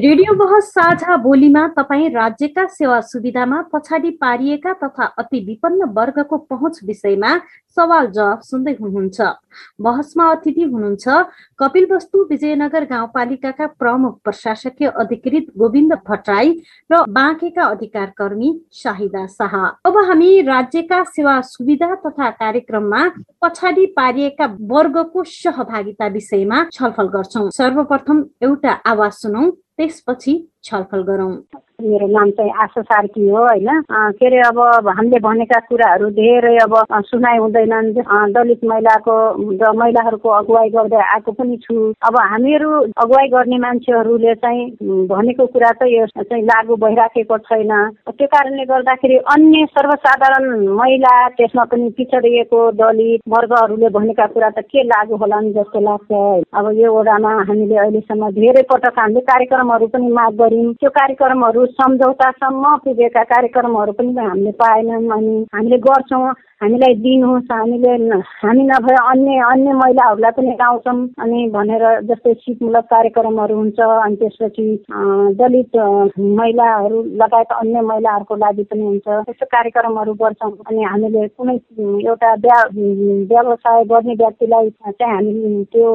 [0.00, 6.78] रेडियो बहस साझा बोलीमा तपाईँ राज्यका सेवा सुविधामा पछाडि पारिएका तथा अति विपन्न वर्गको पहुँच
[6.84, 7.34] विषयमा
[7.76, 9.20] सवाल जवाफ सुन्दै हुनुहुन्छ।
[9.80, 11.08] बहसमा अतिथि हुनुहुन्छ
[11.58, 16.56] कपिल वस्तु विजयनगर गाउँपालिकाका प्रमुख प्रशासकीय अधिकृत गोविन्द भट्टराई
[16.90, 23.08] र बाँकेका अधिकार कर्मी शाहिदा शाह। अब हामी राज्यका सेवा सुविधा तथा कार्यक्रममा
[23.42, 30.32] पछाडि पारिएका वर्गको सहभागिता विषयमा छलफल गर्छौँ। सर्वप्रथम एउटा आवाज सुनौ। त्यसपछि
[30.64, 31.32] छलफल गरौँ।
[31.80, 33.68] मेरो नाम चाहिँ आशा सार्की हो होइन?
[33.88, 36.74] के अरे अब हामीले भनेका कुराहरू धेरै अब
[37.08, 37.88] सुनाइ हुँदैनन्।
[38.36, 39.14] दलित महिलाको
[39.56, 42.70] र महिलाहरूको अगुवाई गर्दै आएको पनि छु। अब हामीहरू
[43.00, 44.66] अगुवाई गर्ने मान्छेहरूले चाहिँ
[45.08, 47.72] भनेको कुरा चाहिँ चाहिँ लागू भइराखेको छैन।
[48.12, 50.44] त्यो कारणले गर्दाखेरि अन्य सर्वसाधारण
[50.76, 56.12] महिला त्यसमा पनि पिछडिएको दलित वर्गहरूले भनेका कुरा त के लागू होला जस्तो लाग्छ
[56.52, 62.76] अब यो ओडामा हामीले अहिलेसम्म धेरै पटक हामीले कार्यक्रमहरू पनि माग गऱ्यौँ। त्यो कार्यक्रमहरू सम्झौतासम्म
[62.84, 66.30] पुगेका कार्यक्रमहरू पनि हामीले पाएनौँ अनि हामीले गर्छौँ
[66.62, 67.92] हामीलाई दिनुहोस् हामीले
[68.42, 74.66] हामी नभए अन्य अन्य महिलाहरूलाई पनि लाउँछौँ अनि भनेर जस्तै सिपमूलक कार्यक्रमहरू हुन्छ अनि त्यसपछि
[75.40, 75.76] दलित
[76.40, 81.56] महिलाहरू लगायत अन्य महिलाहरूको लागि पनि हुन्छ। त्यस्तो कार्यक्रमहरू गर्छौँ अनि हामीले कुनै
[82.04, 82.34] एउटा
[83.32, 85.88] व्यवसाय गर्ने व्यक्तिलाई चाहिँ हामी त्यो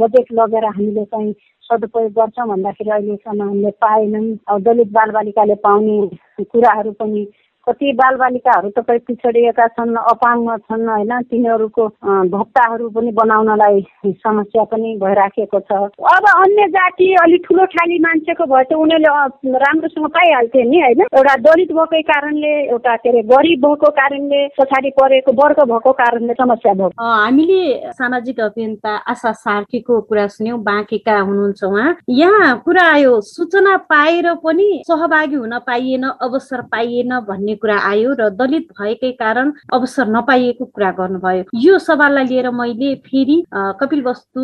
[0.00, 1.32] बजेट लगेर हामीले चाहिँ
[1.70, 7.22] सदुपयोग गर्छौँ भन्दाखेरि अहिलेसम्म हामीले पाएनौँ। दलित बालबालिकाले पाउने कुराहरू पनि
[7.70, 11.12] कति बालबालिकाहरू तपाईँ पिछडिएका छन् अपाङ्ग छन् होइन?
[11.30, 11.86] तिनीहरूको
[12.34, 13.80] भत्ताहरू पनि बनाउनलाई
[14.26, 15.72] समस्या पनि भइराखेको छ।
[16.10, 21.00] अब अन्य जाति अलिक ठुलो ठाली मान्छेको भए त उनीहरूले राम्रोसँग पाइहाल्थे नि होइन?
[21.14, 26.34] एउटा दलित भएकै कारणले एउटा के अरे गरिब भएको कारणले पछाडि परेको वर्ग भएको कारणले
[26.34, 33.20] समस्या भयो। हामीले सामाजिक अभियन्ता आशा सार्कीको कुरा सुन्यौँ बाँकीका हुनुहुन्छ उहाँ। यहाँ कुरा आयो
[33.20, 39.52] सूचना पाएर पनि सहभागी हुन पाइएन अवसर पाइएन भन्ने कुरा आयो र दलित भएकै कारण
[39.72, 43.36] अवसर नपाइएको कुरा गर्नुभयो। यो सवाललाई लिएर मैले फेरि
[43.80, 44.42] कपिल वस्तु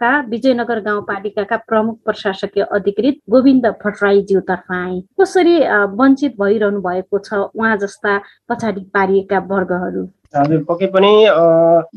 [0.00, 5.58] का विजयनगर गाउँपालिकाका प्रमुख प्रशासकीय अधिकृत गोविन्द भट्टराईज्यूतर्फ आए। कसरी
[5.98, 10.04] वञ्चित भइरहनु भएको छ उहाँ जस्ता पछाडि पारिएका वर्गहरू?
[10.36, 11.12] हजुर पक्कै पनि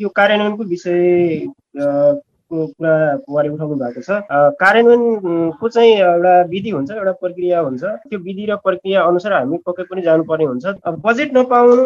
[0.04, 1.00] यो कार्यान्वयनको विषय
[2.52, 2.94] कुरा
[3.28, 4.22] उहाँले उठाउनु भएको छ।
[4.62, 9.84] कार्यान्वयनको चाहिँ एउटा विधि हुन्छ एउटा प्रक्रिया हुन्छ त्यो विधि र प्रक्रिया अनुसार हामी पक्कै
[9.90, 10.66] पनि जानुपर्ने हुन्छ।
[11.06, 11.84] बजेट नपाउनु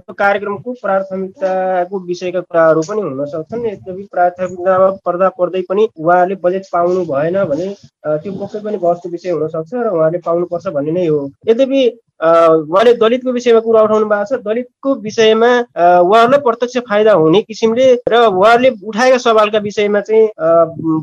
[0.00, 6.64] त्यो कार्यक्रमको प्राथमिकताको विषयका कुराहरू पनि हुन सक्छन्। यद्यपि प्राथमिकतामा पर्दा पर्दै पनि उहाँले बजेट
[6.72, 7.66] पाउनु भएन भने
[8.04, 11.80] त्यो पक्कै पनि बहसको विषय हुनसक्छ र उहाँले पाउनुपर्छ भन्ने नै हो। यद्यपि
[12.20, 15.50] उहाँले दलितको विषयमा कुरा उठाउनु भएको छ। दलितको विषयमा
[16.04, 20.28] उहाँहरूलाई प्रत्यक्ष फाइदा हुने किसिमले र उहाँहरूले उठाएका सवालका विषयमा चाहिँ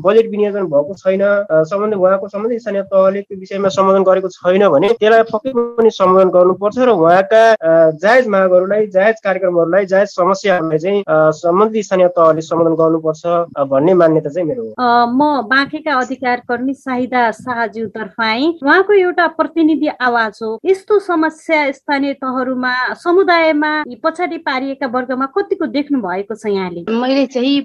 [0.04, 1.22] बजेट विनियोजन भएको छैन
[1.70, 6.30] सम्बन्ध उहाँको सम्बन्धित स्थानीय तहले त्यो विषयमा सम्बोधन गरेको छैन भने त्यसलाई पक्कै पनि सम्बोधन
[6.36, 7.42] गर्नुपर्छ र उहाँका
[7.98, 11.02] जायज मागहरूलाई जायज कार्यक्रमहरूलाई जायज समस्याहरूलाई चाहिँ
[11.42, 13.22] सम्बन्धित स्थानीय तहले सम्बोधन गर्नुपर्छ
[13.74, 20.38] भन्ने मान्यता चाहिँ मेरो म बाँकेका अधिकार कर्मी साहिदा शाहज्यूतर्फ आएँ। उहाँको एउटा प्रतिनिधि आवाज
[20.42, 22.72] हो। यस्तो समस्या स्थानीय तहहरूमा
[23.04, 23.72] समुदायमा
[24.04, 26.84] पछाडि पारिएका वर्गमा कतिको देख्नु भएको छ यहाँले?
[26.92, 27.56] मैले चाहिँ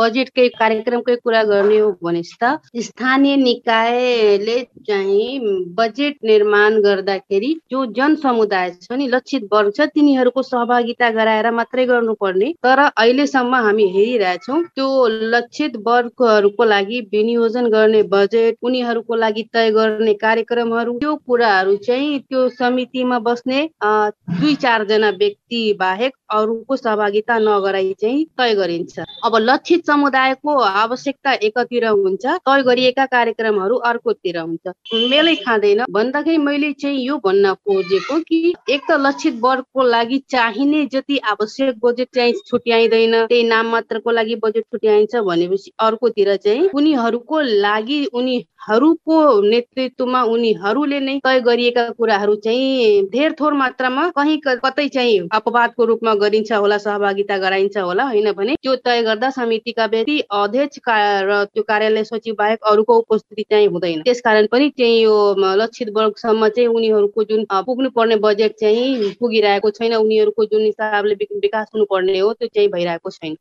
[0.00, 5.38] बजेटकै कार्यक्रमकै कुरा गर्ने हो भने त स्थानीय निकायले चाहिँ
[5.76, 11.86] बजेट निर्माण गर्दाखेरि जो जन समुदाय छ नि लक्षित वर्ग छ तिनीहरूको सहभागिता गराएर मात्रै
[11.86, 14.88] गर्नुपर्ने। तर अहिलेसम्म हामी हेरिरहेछौँ त्यो
[15.34, 22.48] लक्षित वर्गहरूको लागि विनियोजन गर्ने बजेट उनीहरूको लागि तय गर्ने कार्यक्रमहरू त्यो कुराहरू चाहिँ त्यो
[22.50, 29.86] समिति समितिमा बस्ने दुई चारजना व्यक्ति बाहेक अरूको सहभागिता नगराई चाहिँ तय गरिन्छ। अब लक्षित
[29.86, 34.72] समुदायको आवश्यकता एकतिर हुन्छ तय गरिएका कार्यक्रमहरू अर्कोतिर हुन्छ।
[35.10, 40.84] मेलै खाँदैन। भन्दाखेरि मैले चाहिँ यो भन्न खोजेको कि एक त लक्षित वर्गको लागि चाहिने
[40.92, 47.40] जति आवश्यक बजेट चाहिँ छुट्याइँदैन त्यही नाम मात्रको लागि बजेट छुट्याइन्छ भनेपछि अर्कोतिर चाहिँ उनीहरूको
[47.40, 49.16] लागि उनीहरूको
[49.48, 56.14] नेतृत्वमा उनीहरूले नै तय गरिएका कुराहरू चाहिँ धेर थोर मात्रामा कहीँ कतै चाहिँ अपवादको रूपमा
[56.16, 60.78] गरिन्छ होला सहभागिता गराइन्छ होला होइन भने त्यो तय गर्दा समितिका व्यक्ति अध्यक्ष
[61.28, 65.14] र त्यो कार्यालय सचिव बाहेक अरूको उपस्थिति चाहिँ हुँदैन। त्यसकारण पनि चाहिँ यो
[65.56, 71.66] लक्षित वर्गसम्म चाहिँ उनीहरूको जुन पुग्नु पर्ने बजेट चाहिँ पुगिरहेको छैन। उनीहरूको जुन हिसाबले विकास
[71.74, 73.36] हुनुपर्ने हो त्यो चाहिँ भइरहेको छैन।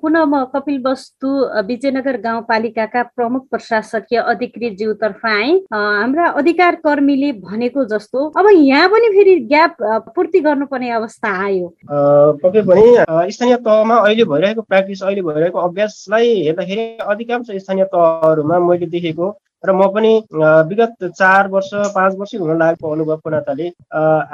[0.00, 1.28] पुनः म कपिल वस्तु
[1.66, 9.08] विजयनगर गाउँपालिकाका प्रमुख प्रशासकीय अधिकृत ज्यूतर्फ आए हाम्रा अधिकार कर्मीले भनेको जस्तो अब यहाँ पनि
[9.14, 9.76] फेरि ग्याप
[10.14, 11.68] पूर्ति गर्नुपर्ने अवस्था आयो।
[12.42, 18.86] पक्कै पनि स्थानीय तहमा अहिले भइरहेको प्र्याक्टिस अहिले भइरहेको अभ्यासलाई हेर्दाखेरि अधिकांश स्थानीय तहहरूमा मैले
[18.88, 19.30] देखेको
[19.66, 20.12] र म पनि
[20.68, 23.68] विगत चार वर्ष पाँच वर्ष हुन लागेको अनुभवको नाताले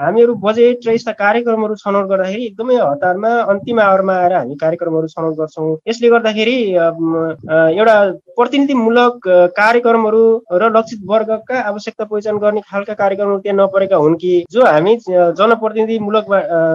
[0.00, 5.34] हामीहरू बजेट र यस्ता कार्यक्रमहरू छनौट गर्दाखेरि एकदमै हतारमा अन्तिम आवरमा आएर हामी कार्यक्रमहरू छनौट
[5.38, 7.96] गर्छौँ। यसले गर्दाखेरि एउटा
[8.36, 14.64] प्रतिनिधिमूलक कार्यक्रमहरू र लक्षित वर्गका आवश्यकता पहिचान गर्ने खालका कार्यक्रमहरू त्यहाँ नपरेका हुन् कि जो
[14.66, 16.26] हामी जनप्रतिनिधिमूलक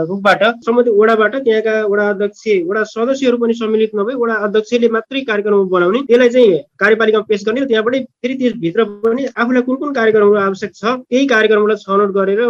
[0.10, 5.68] रूपबाट सम्बन्धित वडाबाट त्यहाँका वडा अध्यक्ष वडा सदस्यहरू पनि सम्मिलित नभई वडा अध्यक्षले मात्रै कार्यक्रम
[5.70, 10.72] बनाउने त्यसलाई चाहिँ कार्यपालिकामा पेश गर्ने त्यहाँबाटै फेरि त्यसभित्र पनि आफूलाई कुन कुन कार्यक्रमहरू आवश्यक
[10.76, 12.42] छ त्यही कार्यक्रमलाई छनौट गरेर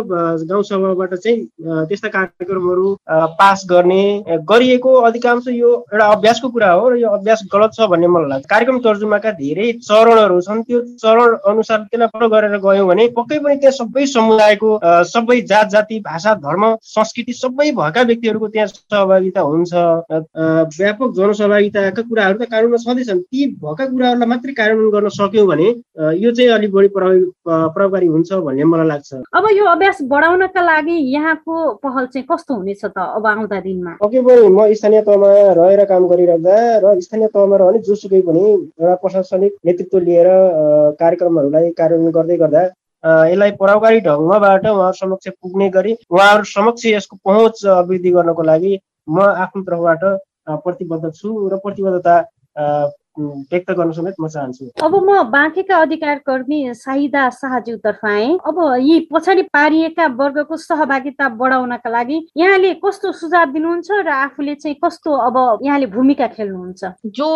[0.45, 2.95] गाउँ सभाबाट चाहिँ त्यस्ता कार्यक्रमहरू
[3.39, 4.03] पास गर्ने
[4.51, 8.45] गरिएको अधिकांश यो एउटा अभ्यासको कुरा हो र यो अभ्यास गलत छ भन्ने मलाई लाग्छ।
[8.49, 13.55] कार्यक्रम तर्जुमाका धेरै चरणहरू छन्। त्यो चरण अनुसार त्यसलाई फलो गरेर गयौँ भने पक्कै पनि
[13.55, 14.69] त्यहाँ सबै समुदायको
[15.13, 16.63] सबै जात जाति भाषा धर्म
[16.95, 19.73] संस्कृति सबै भएका व्यक्तिहरूको त्यहाँ सहभागिता हुन्छ।
[20.79, 25.67] व्यापक जनसहभागिताका कुराहरू त कानुनमा छँदैछन्। ती भएका कुराहरूलाई मात्रै कार्यान्वयन गर्न सक्यौँ भने
[25.97, 31.53] यो चाहिँ अलिक बढी प्रभावकारी हुन्छ भन्ने मलाई लाग्छ। अब यो अभ्यास बढाउनका लागि यहाँको
[31.83, 33.91] पहल चाहिँ कस्तो हुनेछ त अब आउँदा दिनमा?
[34.03, 38.95] ओके पनि म स्थानीय तहमा रहेर काम गरिराख्दा र स्थानीय तहमा रहने जोसुकै पनि एउटा
[39.03, 40.27] प्रशासनिक नेतृत्व लिएर
[40.99, 42.63] कार्यक्रमहरूलाई कार्यान्वयन गर्दै गर्दा
[43.31, 48.73] यसलाई प्रभावकारी ढङ्गबाट उहाँहरू समक्ष पुग्ने गरी उहाँहरू समक्ष यसको पहुँच अभिवृद्धि गर्नको लागि
[49.09, 50.03] म आफ्नो तर्फबाट
[50.65, 52.15] प्रतिबद्ध छु र प्रतिबद्धता
[53.19, 58.99] व्यक्त गर्न समेत म चाहन्छु। अब म बाँकेका अधिकार कर्मी साहिदा शाहज्यूतर्फ आएँ। अब यी
[59.13, 65.37] पछाडि पारिएका वर्गको सहभागिता बढाउनका लागि यहाँले कस्तो सुझाव दिनुहुन्छ र आफूले चाहिँ कस्तो अब
[65.65, 66.83] यहाँले भूमिका खेल्नुहुन्छ?
[67.07, 67.27] जो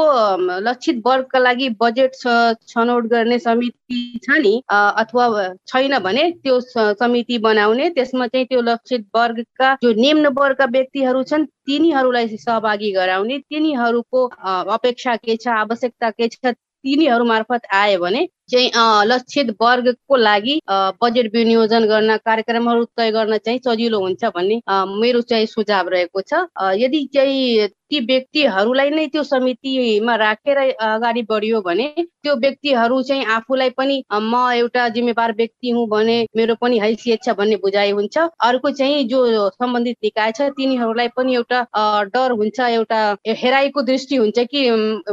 [0.62, 2.15] लक्षित वर्गका लागि बजेट
[2.68, 5.28] छनौट गर्ने समिति छ नि अथवा
[5.68, 6.60] छैन भने त्यो
[6.96, 13.38] समिति बनाउने त्यसमा चाहिँ त्यो लक्षित वर्गका जो निम्न वर्गका व्यक्तिहरू छन् तिनीहरूलाई सहभागी गराउने
[13.39, 14.26] तिनीहरूको
[14.74, 18.72] अपेक्षा के छ आवश्यकता के छ तिनीहरू मार्फत आयो भने चाहिँ
[19.08, 20.60] लक्षित वर्गको लागि
[21.04, 24.62] बजेट विनियोजन गर्न कार्यक्रमहरू तय गर्न चाहिँ सजिलो हुन्छ भन्ने
[25.02, 26.46] मेरो चाहिँ सुझाव रहेको छ।
[26.78, 33.70] यदि चाहिँ ती व्यक्तिहरूलाई नै त्यो समितिमा राखेर अगाडि बढियो भने त्यो व्यक्तिहरू चाहिँ आफूलाई
[33.78, 38.72] पनि म एउटा जिम्मेवार व्यक्ति हुँ भने मेरो पनि हैसियत छ भन्ने बुझाइ हुन्छ। अर्को
[38.72, 41.66] चाहिँ जो सम्बन्धित निकाय छ तिनीहरूलाई पनि एउटा
[42.14, 44.66] डर हुन्छ एउटा हेराइको दृष्टि हुन्छ कि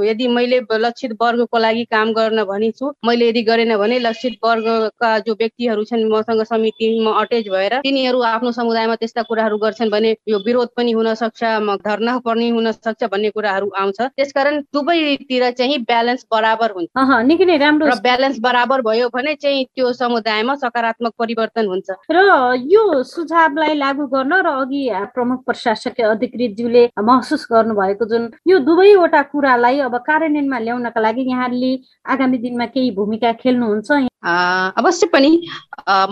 [0.08, 5.32] यदि मैले लक्षित वर्गको लागि काम गर्न भनिछु मैले यदि गरेन भने लक्षित वर्गका जो
[5.34, 10.68] व्यक्तिहरू छन् मसँग समितिमा अटेच भएर तिनीहरू आफ्नो समुदायमा त्यस्ता कुराहरू गर्छन् भने यो विरोध
[10.76, 11.42] पनि हुन सक्छ
[11.86, 16.88] धर्ना पर्ने हुन सक्छ भन्ने कुराहरू आउँछ। त्यसकारण दुवैतिर चाहिँ ब्यालेन्स बराबर हुन्छ।
[17.26, 22.18] निकै नै राम्रो। र ब्यालेन्स बराबर भयो भने चाहिँ त्यो समुदायमा सकारात्मक परिवर्तन हुन्छ। र
[22.66, 24.82] यो सुझावलाई लागू गर्न र अघि
[25.14, 31.72] प्रमुख प्रशासक अधिकृतज्यूले महसुस गर्नुभएको जुन यो दुवैवटा कुरालाई अब कार्यान्वयनमा ल्याउनका लागि यहाँले
[32.06, 35.30] आगामी दिनमा केही भूमिका खेल्नुहुन्छ। अवश्य पनि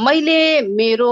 [0.06, 0.40] मैले
[0.76, 1.10] मेरो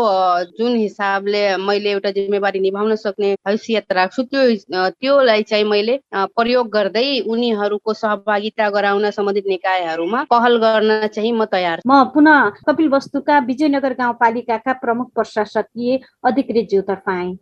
[0.59, 7.05] जुन हिसाबले मैले एउटा जिम्मेवारी निभाउन सक्ने हैसियत राख्छु त्यो त्योलाई चाहिँ मैले प्रयोग गर्दै
[7.27, 13.93] उनीहरूको सहभागिता गराउन सम्बन्धित निकायहरूमा पहल गर्न चाहिँ म तयार म पुनः कपिल वस्तुका विजयनगर
[13.99, 17.33] गाउँपालिकाका प्रमुख प्रशासकीय अधिकृत ज्यूतर्फ आएँ।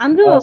[0.00, 0.38] हाम्रो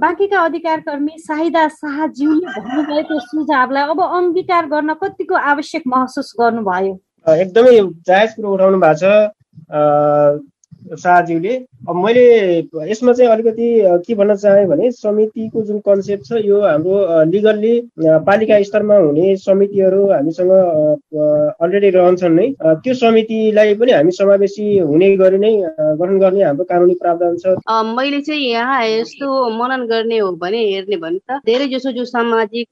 [0.00, 7.80] बाँकीका अधिकार कर्मी साहिदा शाहज्यूले भन्नुभएको सुझावलाई अब अङ्गीकार गर्न कतिको आवश्यक महसुस गर्नुभयो। एकदमै
[8.06, 9.04] जायज कुरो उठाउनु भएको छ
[11.00, 11.54] शाहज्यूले
[11.88, 12.22] अब मैले
[12.90, 13.68] यसमा चाहिँ अलिकति
[14.06, 17.72] के भन्न चाहेँ भने समितिको जुन कन्सेप्ट छ यो हाम्रो लिगल्ली
[18.26, 20.50] पालिका स्तरमा हुने समितिहरू हामीसँग
[21.64, 22.46] अलरेडी रहन्छन् नै।
[22.84, 25.52] त्यो समितिलाई पनि हामी समावेशी हुने गरी नै
[26.00, 27.56] गठन गर्ने हाम्रो कानुनी प्रावधान छ।
[27.96, 32.68] मैले चाहिँ यहाँ यस्तो मनन गर्ने हो भने हेर्ने भने त धेरै जसो जो सामाजिक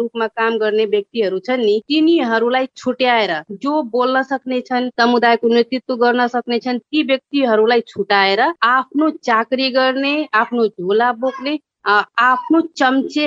[0.00, 6.26] रूपमा काम गर्ने व्यक्तिहरू छन् नि तिनीहरूलाई छुट्याएर जो बोल्न सक्ने छन् समुदायको नेतृत्व गर्न
[6.28, 11.56] सक्ने छन् ती व्यक्तिहरूलाई छुटाएर आफ्नो चाकरी गर्ने आफ्नो झोला बोक्ने
[11.86, 13.26] आफ्नो चम्चे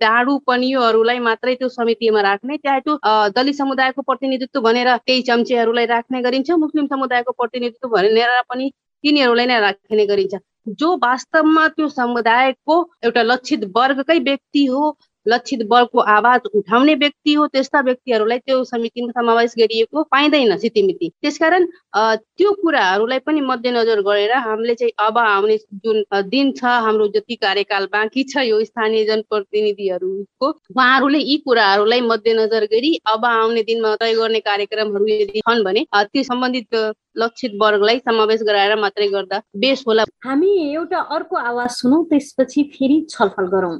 [0.00, 2.96] डाँडु पनियोहरूलाई मात्रै त्यो समितिमा राख्ने चाहे त्यो
[3.36, 8.70] दलित समुदायको प्रतिनिधित्व भनेर केही चम्चेहरूलाई राख्ने गरिन्छ मुस्लिम समुदायको प्रतिनिधित्व भनेर पनि
[9.04, 10.34] तिनीहरूलाई नै राख्ने गरिन्छ।
[10.78, 14.96] जो वास्तवमा त्यो समुदायको एउटा लक्षित वर्गकै व्यक्ति हो
[15.28, 21.66] लक्षित वर्गको आवाज उठाउने व्यक्ति हो त्यस्ता व्यक्तिहरूलाई त्यो समितिमा समावेश गरिएको पाइँदैन सितिमिति त्यसकारण
[21.96, 27.86] त्यो कुराहरूलाई पनि मध्यनजर गरेर हामीले चाहिँ अब आउने जुन दिन छ हाम्रो जति कार्यकाल
[27.92, 34.40] बाँकी छ यो स्थानीय जनप्रतिनिधिहरूको उहाँहरूले यी कुराहरूलाई मध्यनजर गरी अब आउने दिनमा तय गर्ने
[34.42, 36.74] कार्यक्रमहरू यदि छन् भने ती सम्बन्धित
[37.18, 42.98] लक्षित वर्गलाई समावेश गराएर मात्रै गर्दा बेस होला। हामी एउटा अर्को आवाज सुनौ त्यसपछि फेरि
[43.10, 43.74] छलफल गरौँ।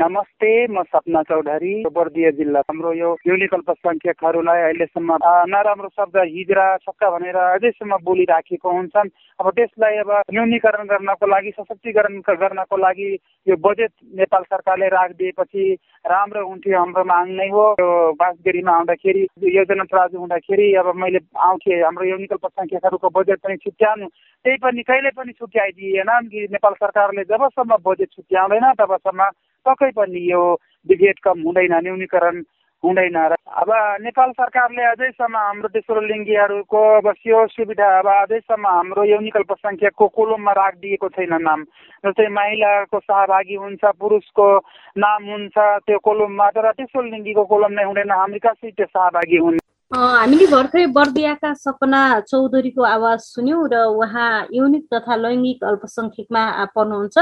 [0.00, 5.18] नमस्ते म सपना चौधरी बर्दिया जिल्ला। हाम्रो यो यौनिक अल्पसङ्ख्यकहरूलाई अहिलेसम्म
[5.52, 12.20] नराम्रो शब्द हिजरा छक्का भनेर अझैसम्म बोलिराखेको हुन्छन्। अब त्यसलाई अब न्यूनीकरण गर्नको लागि सशक्तिकरण
[12.28, 13.10] गर्नको लागि
[13.46, 15.64] यो बजेट नेपाल सरकारले राखिदिएपछि
[16.04, 17.88] राम्रो हुन्थ्यो हाम्रो माग नै हो। यो
[18.20, 24.06] बासगेरीमा आउँदाखेरि योजना प्राजु हुँदाखेरि अब मैले आउँथेँ हाम्रो यौनिक अल्पसङ्ख्यक सङ्ख्याहरूको बजेट पनि छुट्याउनु।
[24.44, 29.30] त्यही पनि कहिले पनि छुट्याइदिएन कि नेपाल सरकारले जबसम्म बजेट छुट्याउँदैन तबसम्म
[29.66, 30.42] पक्कै पनि यो
[30.88, 32.42] डिबेट कम हुँदैन न्यूनीकरण
[32.82, 39.04] हुँदैन। र अब नेपाल सरकारले अझैसम्म हाम्रो तेस्रो लिङ्गीहरूको अब त्यो सुविधा अब अझैसम्म हाम्रो
[39.04, 41.60] यौनिक अल्पसङ्ख्यकको कोलममा राखिदिएको छैन नाम।
[42.04, 44.48] जस्तै महिलाको सहभागी हुन्छ पुरुषको
[44.96, 49.60] नाम हुन्छ त्यो कोलममा तर तेस्रो लिङ्गीको कोलम नै हुँदैन हामी कसरी त्यो सहभागी हुन्?
[49.90, 56.42] हामीले भर्खरै बर्दियाका सपना चौधरीको आवाज सुन्यौँ र उहाँ युनिक तथा लैङ्गिक अल्पसङ्ख्यकमा
[56.76, 57.18] पर्नुहुन्छ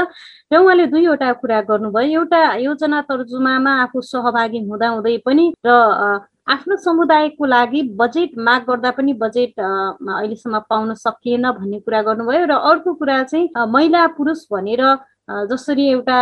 [0.51, 5.69] र उहाँले दुईवटा कुरा गर्नुभयो। एउटा योजना तर्जुमामा आफू सहभागी हुँदाहुँदै पनि र
[6.47, 12.53] आफ्नो समुदायको लागि बजेट माग गर्दा पनि बजेट अहिलेसम्म पाउन सकिएन भन्ने कुरा गर्नुभयो र
[12.69, 14.85] अर्को कुरा चाहिँ महिला पुरुष भनेर
[15.29, 16.17] जसरी एउटा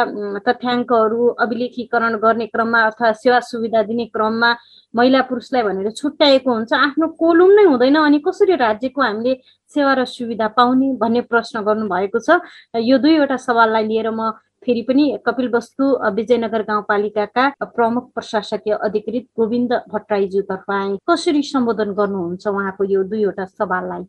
[0.48, 4.50] तथ्याङ्कहरू अभिलेखीकरण गर्ने क्रममा अथवा सेवा सुविधा दिने क्रममा
[4.94, 9.34] महिला पुरुषलाई भनेर छुट्याएको हुन्छ आफ्नो कोलुम नै हुँदैन अनि कसरी राज्यको हामीले
[9.72, 12.40] सेवा र सुविधा पाउने भन्ने प्रश्न गर्नुभएको छ।
[12.76, 14.32] यो दुईवटा सवाललाई लिएर म
[14.68, 17.44] फेरि पनि कपिल वस्तु विजयनगर गाउँपालिकाका
[17.76, 24.04] प्रमुख प्रशासकीय अधिकृत गोविन्द भट्टराईज्यूतर्फ आए। कसरी सम्बोधन गर्नुहुन्छ उहाँको यो दुईवटा सवाललाई?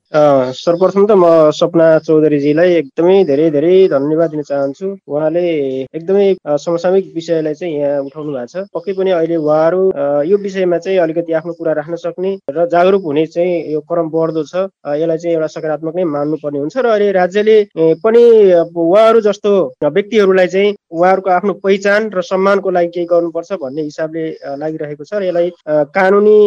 [0.59, 5.45] सर्वप्रथम त म सपना चौधरीजीलाई एकदमै धेरै धेरै धन्यवाद दिन चाहन्छु। उहाँले
[5.95, 6.27] एकदमै
[6.67, 9.83] समसामयिक विषयलाई चाहिँ यहाँ उठाउनु भएको छ। पक्कै पनि अहिले उहाँहरू
[10.27, 14.43] यो विषयमा चाहिँ अलिकति आफ्नो कुरा राख्न सक्ने र जागरुक हुने चाहिँ यो क्रम बढ्दो
[14.43, 17.57] छ। यसलाई चाहिँ एउटा सकारात्मक नै मान्नुपर्ने हुन्छ। र अहिले राज्यले
[18.03, 18.25] पनि
[18.75, 19.55] उहाँहरू जस्तो
[19.87, 24.25] व्यक्तिहरूलाई चाहिँ उहाँहरूको आफ्नो पहिचान र सम्मानको लागि केही गर्नुपर्छ भन्ने हिसाबले
[24.59, 25.51] लागिरहेको छ र यसलाई
[25.95, 26.39] कानुनी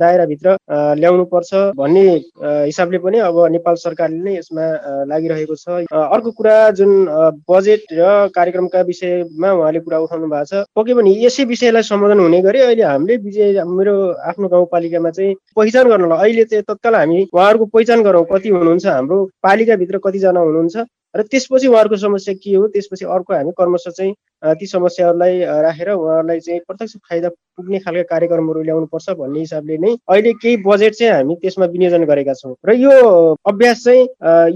[0.00, 0.56] दायराभित्र
[1.00, 2.04] ल्याउनु पर्छ भन्ने
[2.40, 4.66] हिसाबले पनि अब नेपाल सरकारले नै यसमा
[5.06, 6.92] लागिरहेको छ। अर्को कुरा जुन
[7.48, 12.40] बजेट र कार्यक्रमका विषयमा उहाँले कुरा उठाउनु भएको छ पक्कै पनि यसै विषयलाई सम्बोधन हुने
[12.42, 13.94] गरी अहिले हामीले विजय मेरो
[14.30, 19.24] आफ्नो गाउँपालिकामा चाहिँ पहिचान गर्नलाई अहिले चाहिँ तत्काल हामी उहाँहरूको पहिचान गरौँ कति हुनुहुन्छ हाम्रो
[19.42, 20.76] पालिकाभित्र कतिजना हुनुहुन्छ
[21.14, 22.66] र त्यसपछि उहाँहरूको समस्या के हो?
[22.68, 24.14] त्यसपछि अर्को हामी कर्मश चाहिँ
[24.54, 30.32] ती समस्याहरूलाई राखेर उहाँहरूलाई चाहिँ प्रत्यक्ष फाइदा पुग्ने खालका कार्यक्रमहरू ल्याउनुपर्छ भन्ने हिसाबले नै अहिले
[30.42, 32.92] केही बजेट चाहिँ हामी त्यसमा विनियोजन गरेका छौँ। र यो
[33.46, 34.02] अभ्यास चाहिँ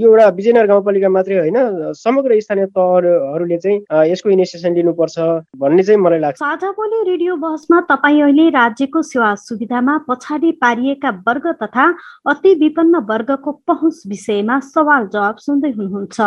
[0.00, 1.58] यो एउटा विजयनगर गाउँपालिका मात्रै होइन
[1.96, 5.18] समग्र स्थानीय तहहरूले चाहिँ यसको इनिसिएसन लिनुपर्छ
[5.58, 11.11] भन्ने चाहिँ मलाई लाग्छ। साझा बोली रेडियो बहसमा तपाईँ अहिले राज्यको सेवा सुविधामा पछाडि पारिएका
[11.28, 11.87] वर्ग तथा
[12.26, 16.18] अति विपन्न वर्गको पहुँच विषयमा सवाल जवाब सुन्दै हुनुहुन्छ।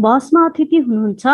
[0.00, 1.24] बहसमा अतिथि हुनुहुन्छ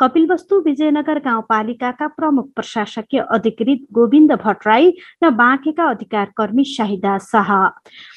[0.00, 4.90] कपिलवस्तु विजयनगर गाउँपालिकाका प्रमुख प्रशासकीय अधिकृत गोविन्द भट्टराई
[5.22, 7.50] र बाँकेका अधिकार कर्मी शाहिदा शाह।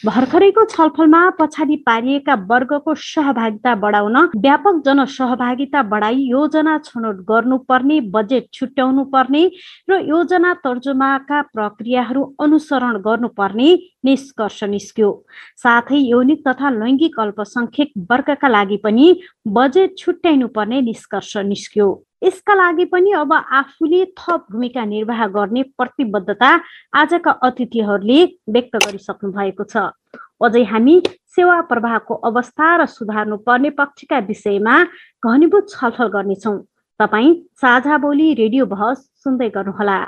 [0.05, 9.03] भर्खरैको छलफलमा पछाडि पारिएका वर्गको सहभागिता बढाउन व्यापक जनसहभागिता बढाई योजना छनौट गर्नुपर्ने बजेट छुट्याउनु
[9.13, 9.43] पर्ने
[9.89, 13.73] र योजना तर्जुमाका प्रक्रियाहरू अनुसरण गर्नुपर्ने
[14.05, 15.11] निष्कर्ष निस्क्यो।
[15.57, 19.07] साथै यौनिक तथा लैङ्गिक अल्पसंख्यक वर्गका लागि पनि
[19.47, 21.87] बजेट छुट्याइनु पर्ने निष्कर्ष निस्क्यो।
[22.25, 26.49] यसका लागि पनि अब आफूले थप भूमिका निर्वाह गर्ने प्रतिबद्धता
[27.01, 29.85] आजका अतिथिहरूले व्यक्त गरिसक्नु भएको छ।
[30.41, 30.95] अझै हामी
[31.35, 34.75] सेवा प्रवाहको अवस्था र सुधार्नु पर्ने पक्षका विषयमा
[35.21, 36.57] घनीभूत छलफल गर्नेछौँ।
[36.99, 39.99] तपाईँ साझा बोली रेडियो बहस सुन्दै गर्नुहोला।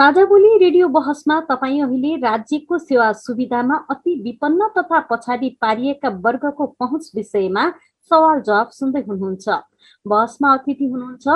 [0.00, 6.66] साझा बोली रेडियो बहसमा तपाईँ अहिले राज्यको सेवा सुविधामा अति विपन्न तथा पछाडि पारिएका वर्गको
[6.80, 7.64] पहुँच विषयमा
[8.10, 9.48] सवाल जवाब सुन्दै हुनुहुन्छ।
[10.06, 11.26] बहसमा अतिथि हुनुहुन्छ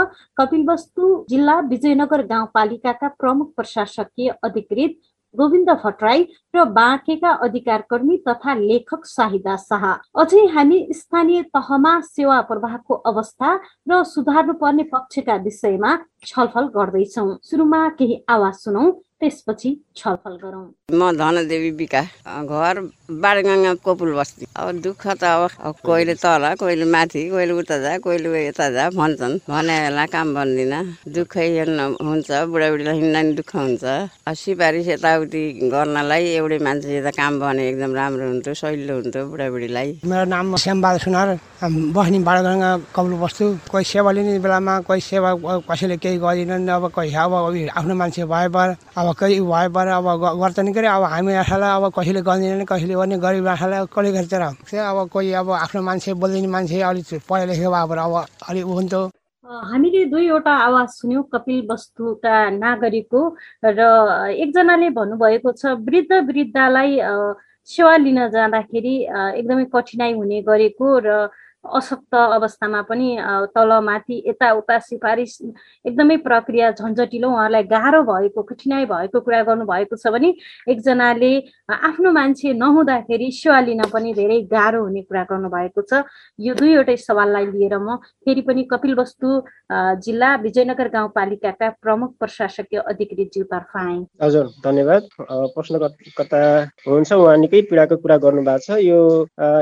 [0.40, 4.96] कपिलवस्तु जिल्ला विजयनगर गाउँपालिकाका प्रमुख प्रशासकीय अधिकृत
[5.36, 9.84] गोविन्द भट्टराई र बाँकेका अधिकार कर्मी तथा लेखक शाहिदा शाह।
[10.22, 13.54] अझै हामी स्थानीय तहमा सेवा प्रवाहको अवस्था
[13.90, 18.84] र सुधार्नु पर्ने पक्षका विषयमा छलफल गर्दैछौ। सुरुमा केही आवाज सुनौ।
[19.24, 22.02] त्यसपछि छलफल गरौँ। म धनदेवी विका
[22.44, 22.76] घर
[23.24, 28.28] बाडगङ्गा कोपुल बस्ती। अब दुःख त अब कोहीले तल कोहीले माथि कोहीले उता जा कोहीले
[28.52, 31.46] यता जा भन्छन्। भने बेला काम बन्दिनँ दुःखै
[32.04, 33.84] हुन्छ बुढाबुढीलाई हिँड्दा नि दुःख हुन्छ।
[34.28, 40.24] सिफारिस यताउति गर्नलाई एउटै मान्छे त काम भने एकदम राम्रो हुन्थ्यो सहिलो हुन्थ्यो बुढाबुढीलाई। मेरो
[40.28, 41.28] नाम श्यामबहादुर सुनार।
[41.96, 45.30] बस्ने बाडगङ्गा कपुल बस्छु। कोही सेवा लिने बेलामा कोही सेवा
[45.64, 47.32] कसैले केही गरिदिनन् अब कोही अब
[47.72, 48.46] आफ्नो मान्छे भए
[49.00, 50.06] अब केही भए भएर अब
[50.42, 54.34] गर्छ नि के अब हामी आशालाई अब कसैले गर्दैन कसैले गर्ने गरिब आशालाई कसले गर्छ
[54.74, 58.14] अब कोही अब आफ्नो मान्छे बोलिदिने मान्छे अलिक पढा लेखेको भएर अब
[58.48, 59.02] अलिक हुन्थ्यो।
[59.44, 63.20] हामीले दुईवटा आवाज सुन्यौँ कपिल वस्तुका नागरिकको
[63.64, 63.80] र
[64.32, 66.98] एकजनाले भन्नुभएको छ वृद्ध वृद्धालाई
[67.68, 68.94] सेवा लिन जाँदाखेरि
[69.38, 71.08] एकदमै कठिनाई हुने गरेको र
[71.64, 73.08] अशक्त अवस्थामा पनि
[73.56, 75.32] तलमाथि यताउता सिफारिस
[75.86, 80.34] एकदमै प्रक्रिया झन्झटिलो उहाँलाई गाह्रो भएको कठिनाइ भएको कुरा गर्नुभएको छ भने
[80.68, 81.32] एकजनाले
[81.70, 86.04] आफ्नो मान्छे नहुँदाखेरि सेवा लिन पनि धेरै गाह्रो हुने कुरा गर्नुभएको छ।
[86.38, 89.28] यो दुईवटै सवाललाई लिएर म फेरि पनि कपिल वस्तु
[90.04, 95.02] जिल्ला विजयनगर गाउँपालिकाका प्रमुख प्रशासकीय अधिकृत ज्यूतर्फ आएँ। हजुर धन्यवाद।
[95.56, 96.40] प्रश्नकर्ता
[96.86, 99.00] हुनुहुन्छ उहाँ निकै पीडाको कुरा गर्नुभएको छ। यो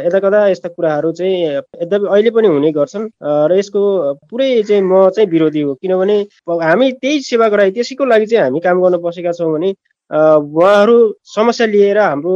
[0.07, 3.80] यता कता यस्ता कुराहरू चाहिँ यद्यपि अहिले पनि हुने गर्छन्। र यसको
[4.30, 6.16] पुरै चाहिँ म चाहिँ विरोधी हो। किनभने
[6.62, 9.72] हामी त्यही सेवा गराइ त्यसैको लागि चाहिँ हामी काम गर्न बसेका छौँ भने
[10.11, 10.96] उहाँहरू
[11.26, 12.34] समस्या लिएर हाम्रो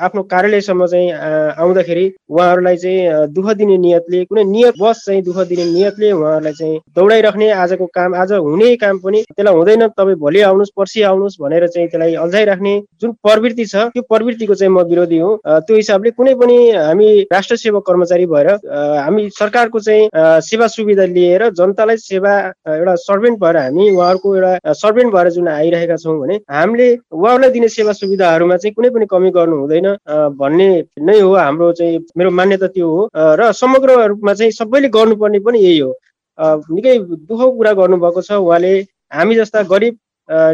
[0.00, 1.10] आफ्नो कार्यालयसम्म चाहिँ
[1.58, 6.78] आउँदाखेरि उहाँहरूलाई चाहिँ दुःख दिने नियतले कुनै नियत बस चाहिँ दुःख दिने नियतले उहाँहरूलाई चाहिँ
[6.96, 11.66] दौडाइराख्ने आजको काम आज हुने काम पनि त्यसलाई हुँदैन तपाईँ भोलि आउनुहोस् पर्सि आउनुहोस् भनेर
[11.68, 16.34] चाहिँ त्यसलाई अल्झाइराख्ने जुन प्रवृत्ति छ त्यो प्रवृत्तिको चाहिँ म विरोधी हो। त्यो हिसाबले कुनै
[16.34, 20.08] पनि हामी राष्ट्र सेवा कर्मचारी भएर हामी सरकारको चाहिँ
[20.48, 22.34] सेवा सुविधा लिएर जनतालाई सेवा
[22.70, 27.68] एउटा सर्भेन्ट भएर हामी उहाँहरूको एउटा सर्भेन्ट भएर जुन आइरहेका छौँ भने हामीले उहाँहरूलाई दिने
[27.68, 29.86] सेवा सुविधाहरूमा चाहिँ कुनै पनि कमी गर्नु हुँदैन
[30.38, 30.68] भन्ने
[31.02, 35.58] नै हो हाम्रो चाहिँ मेरो मान्यता त्यो हो। र समग्र रूपमा चाहिँ सबैले गर्नुपर्ने पनि
[35.58, 35.92] यही हो।
[36.70, 38.72] निकै दुःखको कुरा गर्नुभएको छ उहाँले।
[39.10, 39.94] हामी जस्ता गरिब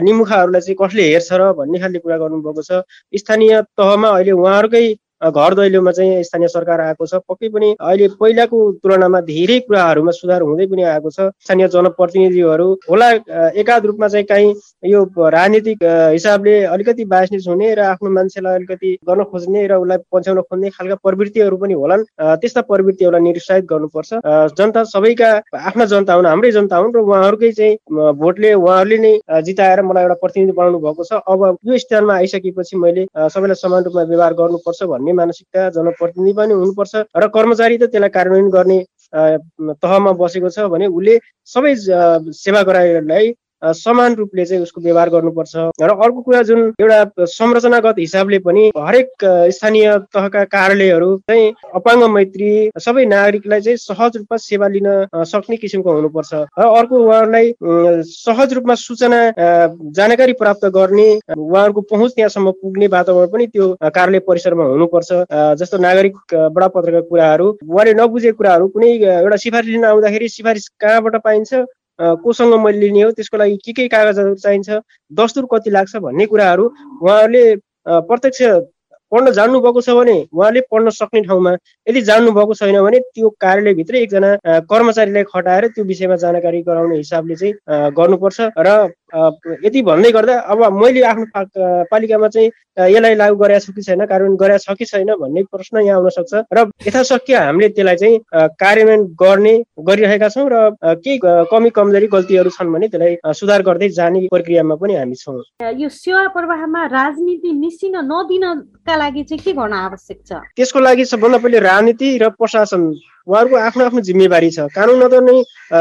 [0.04, 2.80] निमुखाहरूलाई चाहिँ कसले हेर्छ र भन्ने खालले कुरा गर्नुभएको छ।
[3.20, 4.86] स्थानीय तहमा अहिले उहाँहरूकै
[5.22, 10.42] घर दैलोमा चाहिँ स्थानीय सरकार आएको छ। पक्कै पनि अहिले पहिलाको तुलनामा धेरै कुराहरूमा सुधार
[10.42, 13.10] हुँदै पनि आएको छ। स्थानीय जनप्रतिनिधिहरू होला
[13.56, 14.54] एकाध रूपमा चाहिँ काहीँ
[14.92, 20.40] यो राजनीतिक हिसाबले अलिकति बासनिस हुने र आफ्नो मान्छेलाई अलिकति गर्न खोज्ने र उसलाई पन्छ्याउन
[20.40, 22.04] खोज्ने खालका प्रवृत्तिहरू पनि होलान्।
[22.42, 24.10] त्यस्ता प्रवृत्तिहरूलाई निरुत्साहित गर्नुपर्छ।
[24.58, 25.30] जनता सबैका
[25.66, 27.76] आफ्ना जनता हुन् हाम्रै जनता हुन् र उहाँहरूकै चाहिँ
[28.20, 29.12] भोटले उहाँहरूले नै
[29.42, 34.02] जिताएर मलाई एउटा प्रतिनिधि बनाउनु भएको छ। अब यो स्थानमा आइसकेपछि मैले सबैलाई समान रूपमा
[34.12, 38.78] व्यवहार गर्नुपर्छ भन्ने भन्ने मानसिकता जनप्रतिनिधि पनि हुनुपर्छ र कर्मचारी त त्यसलाई कार्यान्वयन गर्ने
[39.78, 41.14] तहमा बसेको छ भने उसले
[41.48, 41.74] सबै
[42.34, 43.32] सेवा गराइलाई
[43.74, 49.24] समान रूपले चाहिँ उसको व्यवहार गर्नुपर्छ। र अर्को कुरा जुन एउटा संरचनागत हिसाबले पनि हरेक
[49.56, 54.88] स्थानीय तहका कार्यालयहरू चाहिँ अपाङ्ग मैत्री सबै नागरिकलाई चाहिँ सहज रूपमा सेवा लिन
[55.26, 57.52] सक्ने किसिमको हुनुपर्छ। र अर्को उहाँहरूलाई
[58.06, 59.20] सहज रूपमा सूचना
[59.98, 65.10] जानकारी प्राप्त गर्ने उहाँहरूको पहुँच त्यहाँसम्म पुग्ने वातावरण पनि त्यो कार्यालय परिसरमा हुनुपर्छ।
[65.60, 71.54] जस्तो नागरिक बडापत्रका कुराहरू उहाँले नबुझेको कुराहरू कुनै एउटा सिफारिस लिन आउँदाखेरि सिफारिस कहाँबाट पाइन्छ?
[71.98, 74.80] कोसँग मैले लिने हो त्यसको लागि के के कागजहरू चाहिन्छ
[75.12, 76.64] दस्तुर कति लाग्छ भन्ने कुराहरू
[77.02, 77.44] उहाँहरूले
[77.86, 78.42] प्रत्यक्ष
[79.12, 81.50] पढ्न जान्नुभएको छ भने उहाँले पढ्न सक्ने ठाउँमा
[81.86, 84.30] यदि जान्नुभएको छैन भने त्यो कार्यालयभित्रै एकजना
[84.66, 87.54] कर्मचारीलाई खटाएर त्यो विषयमा जानकारी गराउने हिसाबले चाहिँ
[87.94, 88.72] गर्नुपर्छ र
[89.14, 91.26] यति भन्दै गर्दा अब मैले आफ्नो
[91.90, 95.80] पालिकामा चाहिँ यसलाई लागू गरेका छु कि छैन कार्यान्वयन गरेका छ कि छैन भन्ने प्रश्न
[95.80, 98.18] यहाँ आउन सक्छ। र यथाशक्य हामीले त्यसलाई चाहिँ
[98.60, 100.56] कार्यान्वयन गर्ने गरिरहेका छौँ र
[101.00, 105.40] केही कमी कमजोरी गल्तीहरू छन् भने त्यसलाई सुधार गर्दै जाने प्रक्रियामा पनि हामी छौँ।
[105.80, 110.32] यो सेवा प्रवाहमा राजनीति मिसिन नदिनका लागि चाहिँ के गर्न आवश्यक छ?
[110.56, 112.82] त्यसको लागि सबभन्दा पहिले राजनीति र प्रशासन
[113.26, 115.36] उहाँहरूको आफ्नो आफ्नो जिम्मेवारी छ। कानुन त नै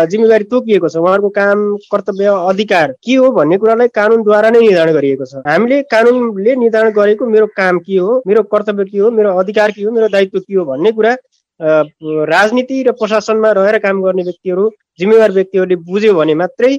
[0.10, 1.58] जिम्मेवारी तोकिएको छ। उहाँहरूको काम
[1.92, 7.26] कर्तव्य अधिकार के हो भन्ने कुरालाई कानुनद्वारा नै निर्धारण गरिएको छ। हामीले कानुनले निर्धारण गरेको
[7.30, 10.54] मेरो काम के हो मेरो कर्तव्य के हो मेरो अधिकार के हो मेरो दायित्व के
[10.56, 11.16] हो भन्ने कुरा
[12.28, 14.70] राजनीति र प्रशासनमा रहेर काम गर्ने व्यक्तिहरू
[15.00, 16.72] जिम्मेवार व्यक्तिहरूले बुझ्यो भने मात्रै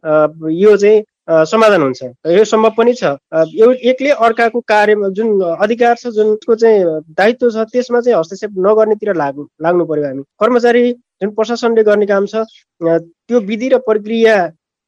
[0.55, 3.05] यो चाहिँ समाधान हुन्छ। यो सम्भव पनि छ।
[3.35, 6.85] एकले अर्काको कार्य जुन अधिकार छ जुनको चाहिँ
[7.19, 12.27] दायित्व छ त्यसमा चाहिँ हस्तक्षेप नगर्नेतिर लाग्नु लाग्नु पर्यो हामी। कर्मचारी जुन प्रशासनले गर्ने काम
[12.27, 12.47] छ
[12.83, 14.37] त्यो विधि र प्रक्रिया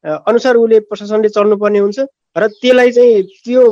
[0.05, 1.99] अनुसार उसले प्रशासनले चल्नुपर्ने हुन्छ
[2.39, 3.63] र त्यसलाई चाहिँ त्यो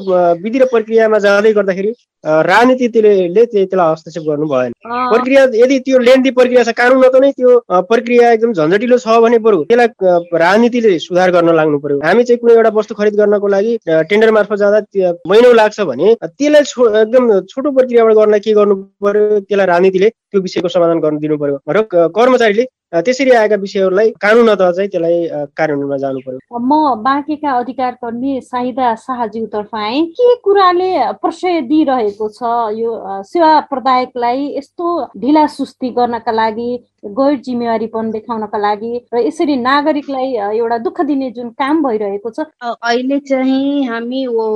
[0.42, 1.90] विधि र प्रक्रियामा जाँदै गर्दाखेरि
[2.24, 7.50] राजनीतिले त्यसलाई हस्तक्षेप गर्नु भएन। प्रक्रिया यदि त्यो लेन्दी प्रक्रिया छ कानुन नै त्यो
[7.90, 12.54] प्रक्रिया एकदम झन्झटिलो छ भने बरु त्यसलाई राजनीतिले सुधार गर्न लाग्नु पर्यो। हामी चाहिँ कुनै
[12.54, 13.76] एउटा वस्तु खरिद गर्नको लागि
[14.10, 16.62] टेन्डर मार्फत जाँदा महिनौ लाग्छ भने त्यसलाई
[17.02, 18.74] एकदम छोटो प्रक्रियाबाट गर्न के गर्नु
[19.04, 21.86] पर्यो त्यसलाई राजनीतिले त्यो विषयको समाधान गर्न दिनु पर्यो। र
[22.18, 22.66] कर्मचारीले
[23.04, 25.18] त्यसरी आएका विषयहरूलाई कानुनत चाहिँ त्यसलाई
[25.56, 30.90] कार्यान्वयनमा जानु पर्यो। म बाँकेका अधिकार कर्मी साहिदा शाहज्यूतर्फ आएँ। के कुराले
[31.22, 32.42] प्रशय दिइरहेको छ
[32.78, 32.90] यो
[33.22, 34.86] सेवा प्रदायकलाई यस्तो
[35.20, 36.70] ढिला सुस्ती गर्नका लागि
[37.06, 42.46] गैर जिम्मेवारीपन देखाउनका लागि र यसरी नागरिकलाई एउटा दुःख दिने जुन काम भइरहेको छ?
[42.62, 44.46] अहिले चाहिँ हामी वो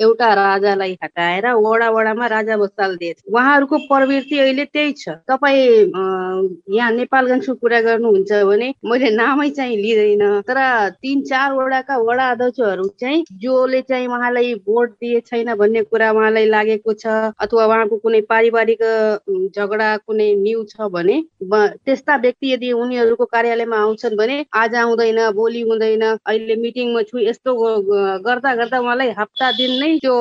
[0.00, 5.92] एउटा राजालाई हटाएर वडा वडामा राजा बसाल दिएछ उहाँहरूको प्रवृत्ति अहिले त्यही छ। तपाईँ
[6.76, 10.58] यहाँ नेपालगञ्जको कुरा गर्नुहुन्छ भने मैले नामै चाहिँ लिँदैन तर
[11.02, 16.92] तिन चारवटाका वडा अध्यक्षहरू चाहिँ जसले चाहिँ उहाँलाई भोट दिए छैन भन्ने कुरा उहाँलाई लागेको
[16.94, 17.06] छ
[17.40, 18.82] अथवा उहाँको कुनै पारिवारिक
[19.56, 21.16] झगडा कुनै न्यु छ भने
[21.52, 27.54] त्यस्ता व्यक्ति यदि उनीहरूको कार्यालयमा आउँछन् भने आज आउँदैन भोलि हुँदैन अहिले मिटिङमा छु यस्तो
[28.20, 30.14] गर्दा गर्दा उहाँलाई हप्ता दिन नै त्यो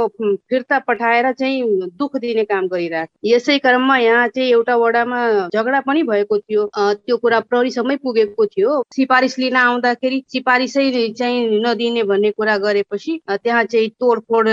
[0.49, 5.19] फिर्ता पठाएर चाहिँ दुःख दिने काम गरिरहेको यसै क्रममा यहाँ चाहिँ एउटा वडामा
[5.53, 12.03] झगडा पनि भएको थियो। त्यो कुरा प्रहरीसम्मै पुगेको थियो। सिफारिस लिन आउँदाखेरि सिफारिसै चाहिँ नदिने
[12.03, 14.47] भन्ने कुरा गरेपछि त्यहाँ चाहिँ तोडफोड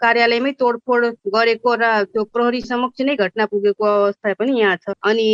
[0.00, 1.04] कार्यालयमै तोडफोड
[1.34, 5.28] गरेको र त्यो प्रहरी समक्ष नै घटना पुगेको अवस्था पनि यहाँ छ। अनि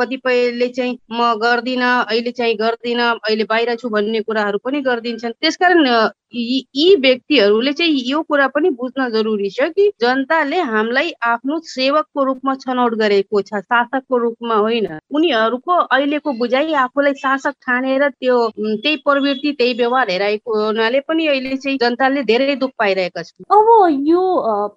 [0.00, 5.86] कतिपयले चाहिँ म गर्दिनँ अहिले चाहिँ गर्दिनँ अहिले बाहिर छु भन्ने कुराहरू पनि गरिदिन्छन्। त्यसकारण
[6.34, 12.54] यी व्यक्तिहरूले चाहिँ यो कुरा पनि बुझ्न जरुरी छ कि जनताले हामीलाई आफ्नो सेवकको रूपमा
[12.56, 19.52] छनौट गरेको छ शासकको रूपमा होइन। उनीहरूको अहिलेको बुझाइ आफूलाई शासक ठानेर त्यो त्यही प्रवृत्ति
[19.52, 23.66] त्यही व्यवहार हेराएको हुनाले पनि अहिले चाहिँ जनताले धेरै दुःख पाइरहेका छन्। अब
[24.08, 24.22] यो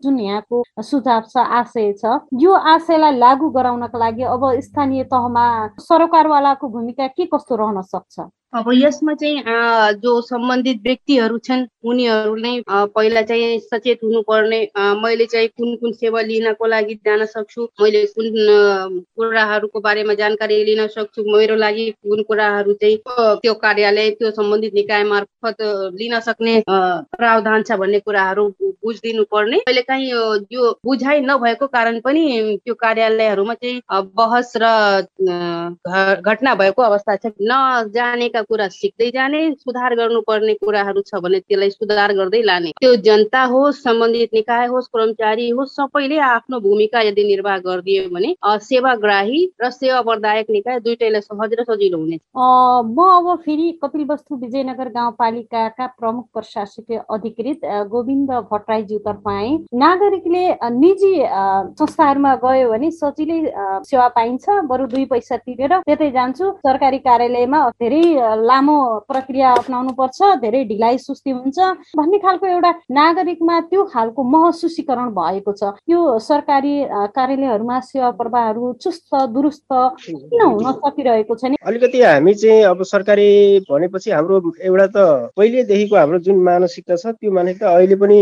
[0.03, 5.45] जुन यहाँको सुझाव छ आशय छ यो आशयलाई लागू गराउनका लागि अब स्थानीय तहमा
[5.81, 8.19] सरकारवालाको भूमिका के कस्तो रहन सक्छ?
[8.53, 9.41] अब यसमा चाहिँ
[10.01, 14.59] जो सम्बन्धित व्यक्तिहरू छन् उनीहरू नै पहिला चाहिँ सचेत हुनुपर्ने
[15.03, 20.85] मैले चाहिँ कुन कुन सेवा लिनको लागि जान सक्छु मैले कुन कुराहरूको बारेमा जानकारी लिन
[20.87, 22.97] सक्छु मेरो लागि कुन कुराहरू चाहिँ
[23.43, 25.61] त्यो कार्यालय त्यो सम्बन्धित निकाय मार्फत
[25.99, 30.09] लिन सक्ने प्रावधान छ भन्ने कुराहरू बुझिदिनु पर्ने कहिले काहीँ
[30.51, 32.25] यो बुझाइ नभएको कारण पनि
[32.65, 33.81] त्यो कार्यालयहरूमा चाहिँ
[34.15, 34.65] बहस र
[36.23, 41.69] घटना भएको अवस्था छ। नजानेका नजानेका कुरा सिक्दै जाने सुधार गर्नुपर्ने कुराहरू छ भने त्यसलाई
[41.69, 47.23] सुधार गर्दै लाने। त्यो जनता होस् सम्बन्धित निकाय होस् कर्मचारी होस् सबैले आफ्नो भूमिका यदि
[47.23, 53.27] निर्वाह गरिदियो भने सेवाग्राही र सेवा प्रदायक निकाय दुइटैलाई सहज र सजिलो हुनेछ। म अब
[53.45, 60.43] फेरि कपिल वस्तु विजयनगर गाउँपालिकाका प्रमुख प्रशासकीय अधिकृत गोविन्द भट्टराईज्यूतर्फ आए। नागरिकले
[60.77, 61.13] निजी
[61.79, 63.39] संस्थाहरूमा गयो भने सजिलै
[63.85, 68.03] सेवा पाइन्छ। बरु दुई पैसा तिरेर त्यतै जान्छु। सरकारी कार्यालयमा धेरै
[68.47, 71.59] लामो प्रक्रिया अप्नाउनु पर्छ धेरै ढिलाइ सुस्ती हुन्छ
[71.97, 76.73] भन्ने खालको एउटा नागरिकमा त्यो खालको महसुसीकरण भएको छ। यो सरकारी
[77.15, 81.55] कार्यालयहरूमा सेवा प्रवाहहरू चुस्त दुरुस्त किन हुन सकिरहेको छ नि?
[81.65, 83.29] अलिकति हामी चाहिँ अब सरकारी
[83.69, 88.19] भनेपछि हाम्रो एउटा त पहिलेदेखिको हाम्रो जुन मानसिकता छ त्यो मानसिकता अहिले पनि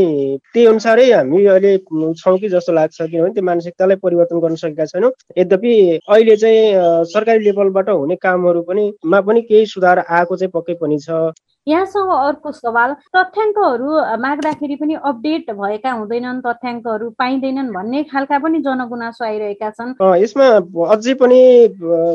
[0.53, 1.77] त्यही अनुसारै हामी अहिले
[2.21, 5.73] छौँ कि जस्तो लाग्छ किनभने त्यो मानसिकतालाई परिवर्तन गर्न सकेका छैनौँ। यद्यपि
[6.07, 10.99] अहिले चाहिँ सरकारी लेभलबाट हुने कामहरू पनि मा पनि केही सुधार आएको चाहिँ पक्कै पनि
[10.99, 11.19] छ।
[11.67, 13.89] यहाँसँग अर्को सवाल तथ्याङ्कहरू
[14.21, 20.45] माग्दाखेरि पनि अपडेट भएका हुँदैनन् तथ्याङ्कहरू पाइँदैनन् भन्ने खालका पनि जनगुनासो आइरहेका छन्। यसमा
[20.93, 21.39] अझै पनि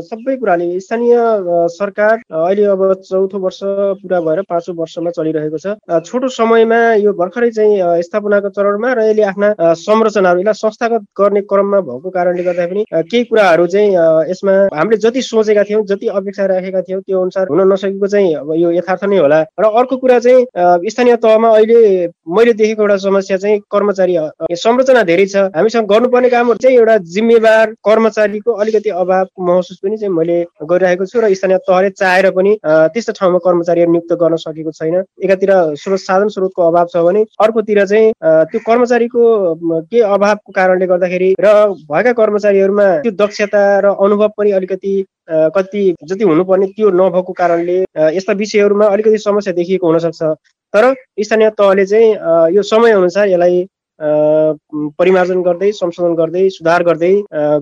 [0.07, 1.17] सबै कुराले स्थानीय
[1.75, 3.61] सरकार अहिले अब चौथो वर्ष
[4.03, 5.75] पुरा भएर पाँचौँ वर्षमा चलिरहेको छ।
[6.07, 9.51] छोटो समयमा यो भर्खरै चाहिँ स्थापनाको चरणमा र यसले आफ्ना
[9.83, 15.23] संरचनाहरू यसलाई संस्थागत गर्ने क्रममा भएको कारणले गर्दा पनि केही कुराहरू चाहिँ यसमा हामीले जति
[15.25, 19.19] सोचेका थियौँ जति अपेक्षा राखेका थियौँ त्यो अनुसार हुन नसकेको चाहिँ अब यो यथार्थ नै
[19.19, 24.17] होला। र अर्को कुरा चाहिँ स्थानीय तहमा अहिले मैले देखेको एउटा समस्या चाहिँ कर्मचारी
[24.57, 30.15] संरचना धेरै छ। हामीसँग गर्नुपर्ने कामहरू चाहिँ एउटा जिम्मेवार कर्मचारीको अलिकति अभाव महसुस पनि चाहिँ
[30.15, 34.97] मैले गरिरहेको छु र स्थानीय तहले चाहेर पनि त्यस्तो ठाउँमा कर्मचारीहरू नियुक्त गर्न सकेको छैन।
[35.25, 38.13] एकातिर स्रोत साधन स्रोतको अभाव छ भने अर्कोतिर चाहिँ
[38.51, 39.23] त्यो कर्मचारीको
[39.91, 41.55] के अभावको कारणले गर्दाखेरि र
[41.91, 44.95] भएका कर्मचारीहरूमा त्यो दक्षता र अनुभव पनि अलिकति
[45.29, 47.79] कति जति हुनुपर्ने त्यो नभएको कारणले
[48.17, 50.23] यस्ता विषयहरूमा अलिकति समस्या देखिएको हुनसक्छ।
[50.75, 53.67] तर स्थानीय तहले चाहिँ यो समय अनुसार यसलाई
[54.01, 57.13] परिमार्जन गर्दै संशोधन गर्दै सुधार गर्दै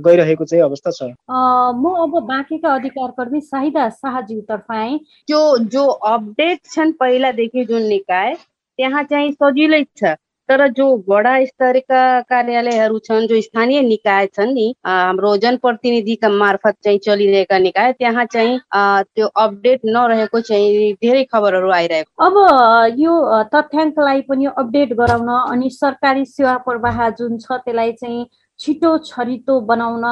[0.07, 6.61] गइरहेको चाहिँ अवस्था छ। म अब बाँकीका अधिकार कर्मी साहिदा शाहज्यूतर्फ आएँ। त्यो जो अपडेट
[6.71, 10.15] छन् पहिलादेखि जुन निकाय त्यहाँ चाहिँ सजिलै छ।
[10.49, 16.99] तर जो वडा स्तरका कार्यालयहरू छन् जो स्थानीय निकाय छन् नि हाम्रो जनप्रतिनिधिका मार्फत चाहिँ
[16.99, 23.15] चलिरहेका निकाय त्यहाँ चाहिँ त्यो अपडेट नरहेको चाहिँ धेरै खबरहरू आइरहेको अब यो
[23.55, 28.27] तथ्याङ्कलाई पनि अपडेट गराउन अनि सरकारी सेवा प्रवाह जुन छ त्यसलाई चाहिँ
[28.61, 30.05] छिटो छरितो बनाउन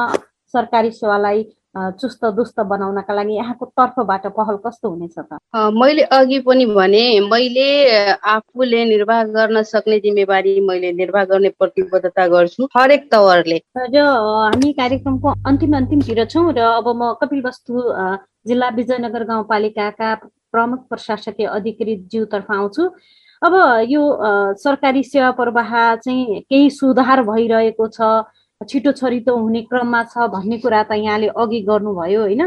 [0.53, 1.43] सरकारी सेवालाई
[2.01, 5.37] चुस्त दुस्त बनाउनका लागि यहाँको तर्फबाट पहल कस्तो हुनेछ त?
[5.73, 7.67] मैले अघि पनि भने मैले
[8.33, 15.33] आफूले निर्वाह गर्न सक्ने जिम्मेवारी मैले निर्वाह गर्ने प्रतिबद्धता गर्छु हरेक तवरले। र हामी कार्यक्रमको
[15.45, 17.73] अन्तिम अन्तिमतिर छौँ र अब म कपिल वस्तु
[18.47, 20.13] जिल्ला विजयनगर गाउँपालिकाका
[20.51, 22.83] प्रमुख प्रशासकीय अधिकृत ज्यूतर्फ आउँछु।
[23.41, 23.53] अब
[23.89, 24.01] यो
[24.57, 28.25] सरकारी सेवा प्रवाह चाहिँ केही सुधार भइरहेको छ
[28.65, 32.41] छिटो छरितो हुने क्रममा छ भन्ने कुरा त यहाँले अघि गर्नुभयो होइन?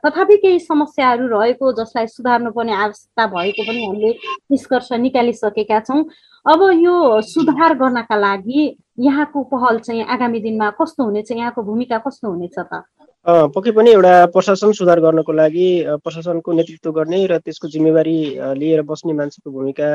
[0.00, 4.10] तथापि केही समस्याहरू रहेको जसलाई सुधार्नुपर्ने आवश्यकता भएको पनि हामीले
[4.50, 6.00] निष्कर्ष निकालिसकेका छौँ।
[6.46, 8.62] अब यो सुधार गर्नका लागि
[9.04, 11.30] यहाँको पहल चाहिँ आगामी दिनमा कस्तो हुनेछ?
[11.32, 12.82] यहाँको भूमिका कस्तो हुनेछ त?
[13.28, 15.68] पक्कै पनि एउटा प्रशासन सुधार गर्नको लागि
[16.04, 18.18] प्रशासनको नेतृत्व गर्ने र त्यसको जिम्मेवारी
[18.60, 19.88] लिएर बस्ने मान्छेको भूमिका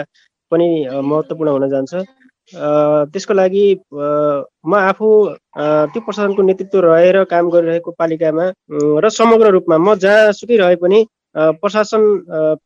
[0.52, 1.94] पनि महत्त्वपूर्ण हुन जान्छ।
[2.54, 5.08] त्यसको लागि म आफू
[5.94, 8.46] त्यो प्रशासनको नेतृत्व रहेर काम गरिरहेको पालिकामा
[9.00, 12.04] र समग्र रूपमा म जहाँसुकै रहे पनि प्रशासन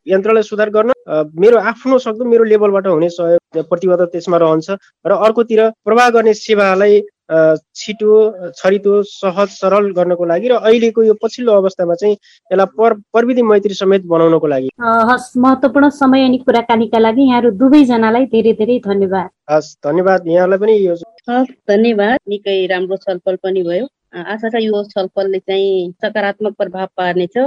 [0.07, 0.91] यन्त्रलाई सुधार गर्न
[1.37, 7.01] मेरो आफ्नो सक्दो मेरो लेभलबाट हुने सहयोग प्रतिबद्ध त्यसमा रहन्छ र अर्कोतिर प्रवाह गर्ने सेवालाई
[7.29, 13.41] छिटो छरितो सहज सरल गर्नको लागि र अहिलेको यो पछिल्लो अवस्थामा चाहिँ यसलाई पर प्रविधि
[13.41, 14.69] मैत्री समेत बनाउनको लागि।
[15.09, 20.73] हस् महत्त्वपूर्ण समय अनि कुराकानीका लागि यहाँहरू दुवैजनालाई धेरै धेरै धन्यवाद। हस् धन्यवाद। यहाँलाई पनि
[20.85, 20.93] यो
[21.29, 27.37] हस् धन्यवाद। निकै राम्रो छलफल पनि भयो। आशा छ यो छलफलले चाहिँ सकारात्मक प्रभाव पार्नेछ।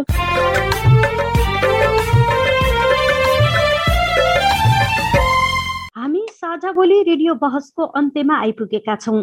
[5.96, 9.22] हामी साझा बोली रेडियो बहसको अन्त्यमा आइपुगेका छौँ।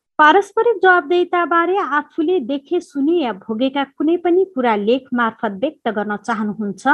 [0.21, 6.93] पारस्परिक जवाबदेताबारे आफूले देखे सुने या भोगेका कुनै पनि कुरा लेख मार्फत व्यक्त गर्न चाहनुहुन्छ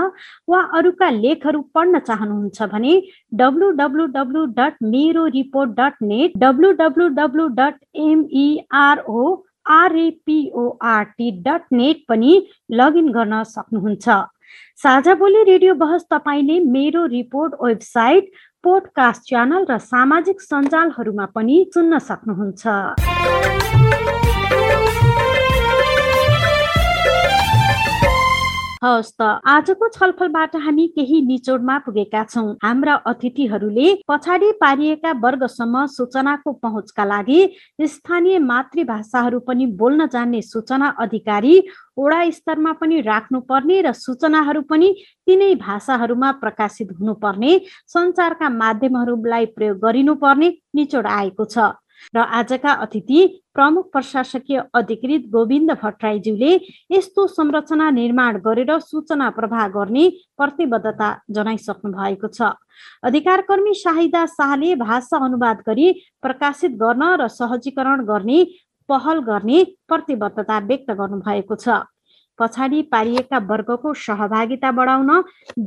[0.52, 2.94] वा अरूका लेखहरू पढ्न चाहनुहुन्छ भने
[3.42, 9.26] डब्लु डब्लु डब्लु डट मेरो report dot net W W W dot MERO
[9.74, 12.42] REPORT dot net पनि
[12.80, 14.24] लगइन गर्न सक्नुहुन्छ।
[14.80, 18.30] साझा बोली रेडियो बहस तपाईँले मेरो रिपोर्ट वेबसाइट
[18.68, 22.64] पोडकास्ट च्यानल र सामाजिक सञ्जालहरूमा पनि सुन्न सक्नुहुन्छ।
[28.84, 36.52] हवस् त। आजको छलफलबाट हामी केही निचोडमा पुगेका छौँ। हाम्रा अतिथिहरूले पछाडि पारिएका वर्गसम्म सूचनाको
[36.62, 37.40] पहुँचका लागि
[37.82, 41.56] स्थानीय मातृभाषाहरू पनि बोल्न जान्ने सूचना अधिकारी
[41.98, 44.94] वडा स्तरमा पनि राख्नुपर्ने र सूचनाहरू पनि
[45.26, 47.52] तिनै भाषाहरूमा प्रकाशित हुनुपर्ने
[47.90, 51.58] सञ्चारका माध्यमहरूलाई प्रयोग गरिनुपर्ने निचोड आएको छ।
[52.16, 56.52] र आजका अतिथि प्रमुख प्रशासकीय अधिकृत गोविन्द भट्टराईज्यूले
[56.92, 62.54] यस्तो संरचना निर्माण गरेर सूचना प्रवाह गर्ने प्रतिबद्धता जनाइसक्नु भएको छ।
[63.04, 65.92] अधिकार कर्मी शाहिदा शाहले भाषा अनुवाद गरी
[66.22, 68.44] प्रकाशित गर्न र सहजीकरण गर्ने
[68.90, 71.84] पहल गर्ने प्रतिबद्धता व्यक्त गर्नु भएको छ।
[72.40, 75.12] पछाडि पारिएका वर्गको सहभागिता बढाउन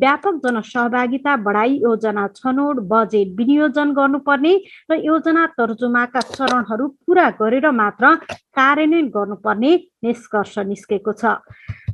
[0.03, 4.55] व्यापक जनसहभागिता बढाई योजना छनौट बजेट विनियोजन गर्नुपर्ने
[4.91, 8.15] र योजना तर्जुमाका चरणहरू पुरा गरेर मात्र
[8.57, 9.73] कार्यान्वयन गर्नुपर्ने
[10.05, 11.37] निष्कर्ष निस्केको छ।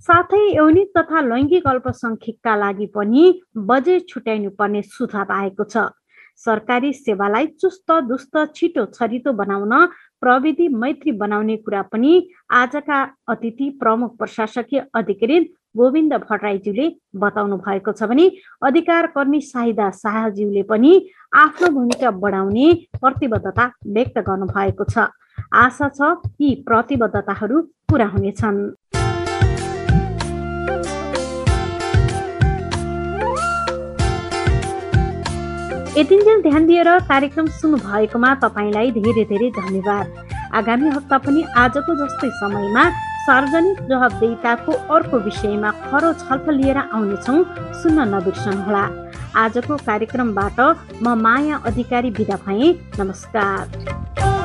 [0.06, 3.22] साथै यौनिक तथा लैङ्गिक अल्पसङ्ख्यकका लागि पनि
[3.68, 5.88] बजेट छुट्याइनु पर्ने सुझाव आएको छ।
[6.44, 9.74] सरकारी सेवालाई चुस्त दुस्त छिटो छरितो बनाउन
[10.20, 12.12] प्रविधि मैत्री बनाउने कुरा पनि
[12.60, 16.86] आजका अतिथि प्रमुख प्रशासकीय अधिकृत गोविन्द भट्टराईज्यूले
[17.20, 18.30] बताउनु भएको छ भने
[18.64, 20.92] अधिकार कर्मी साहिदा शाहज्यूले पनि
[21.36, 25.08] आफ्नो भूमिका बढाउने प्रतिबद्धता व्यक्त गर्नु भएको छ।
[25.54, 26.00] आशा छ
[26.40, 28.58] यी प्रतिबद्धताहरू पुरा हुनेछन्।
[35.96, 40.06] यतिन्जेल ध्यान दिएर कार्यक्रम सुन्नु भएकोमा तपाईँलाई धेरै धेरै धन्यवाद।
[40.58, 42.84] आगामी हप्ता पनि आजको जस्तै समयमा
[43.26, 47.40] सार्वजनिक जवाबदेताको अर्को विषयमा खरो छलफल लिएर आउनेछौँ
[47.80, 48.84] सुन्न नबिर्सनुहोला
[49.44, 50.60] आजको कार्यक्रमबाट
[51.00, 54.35] म माया अधिकारी विदा भएँ नमस्कार।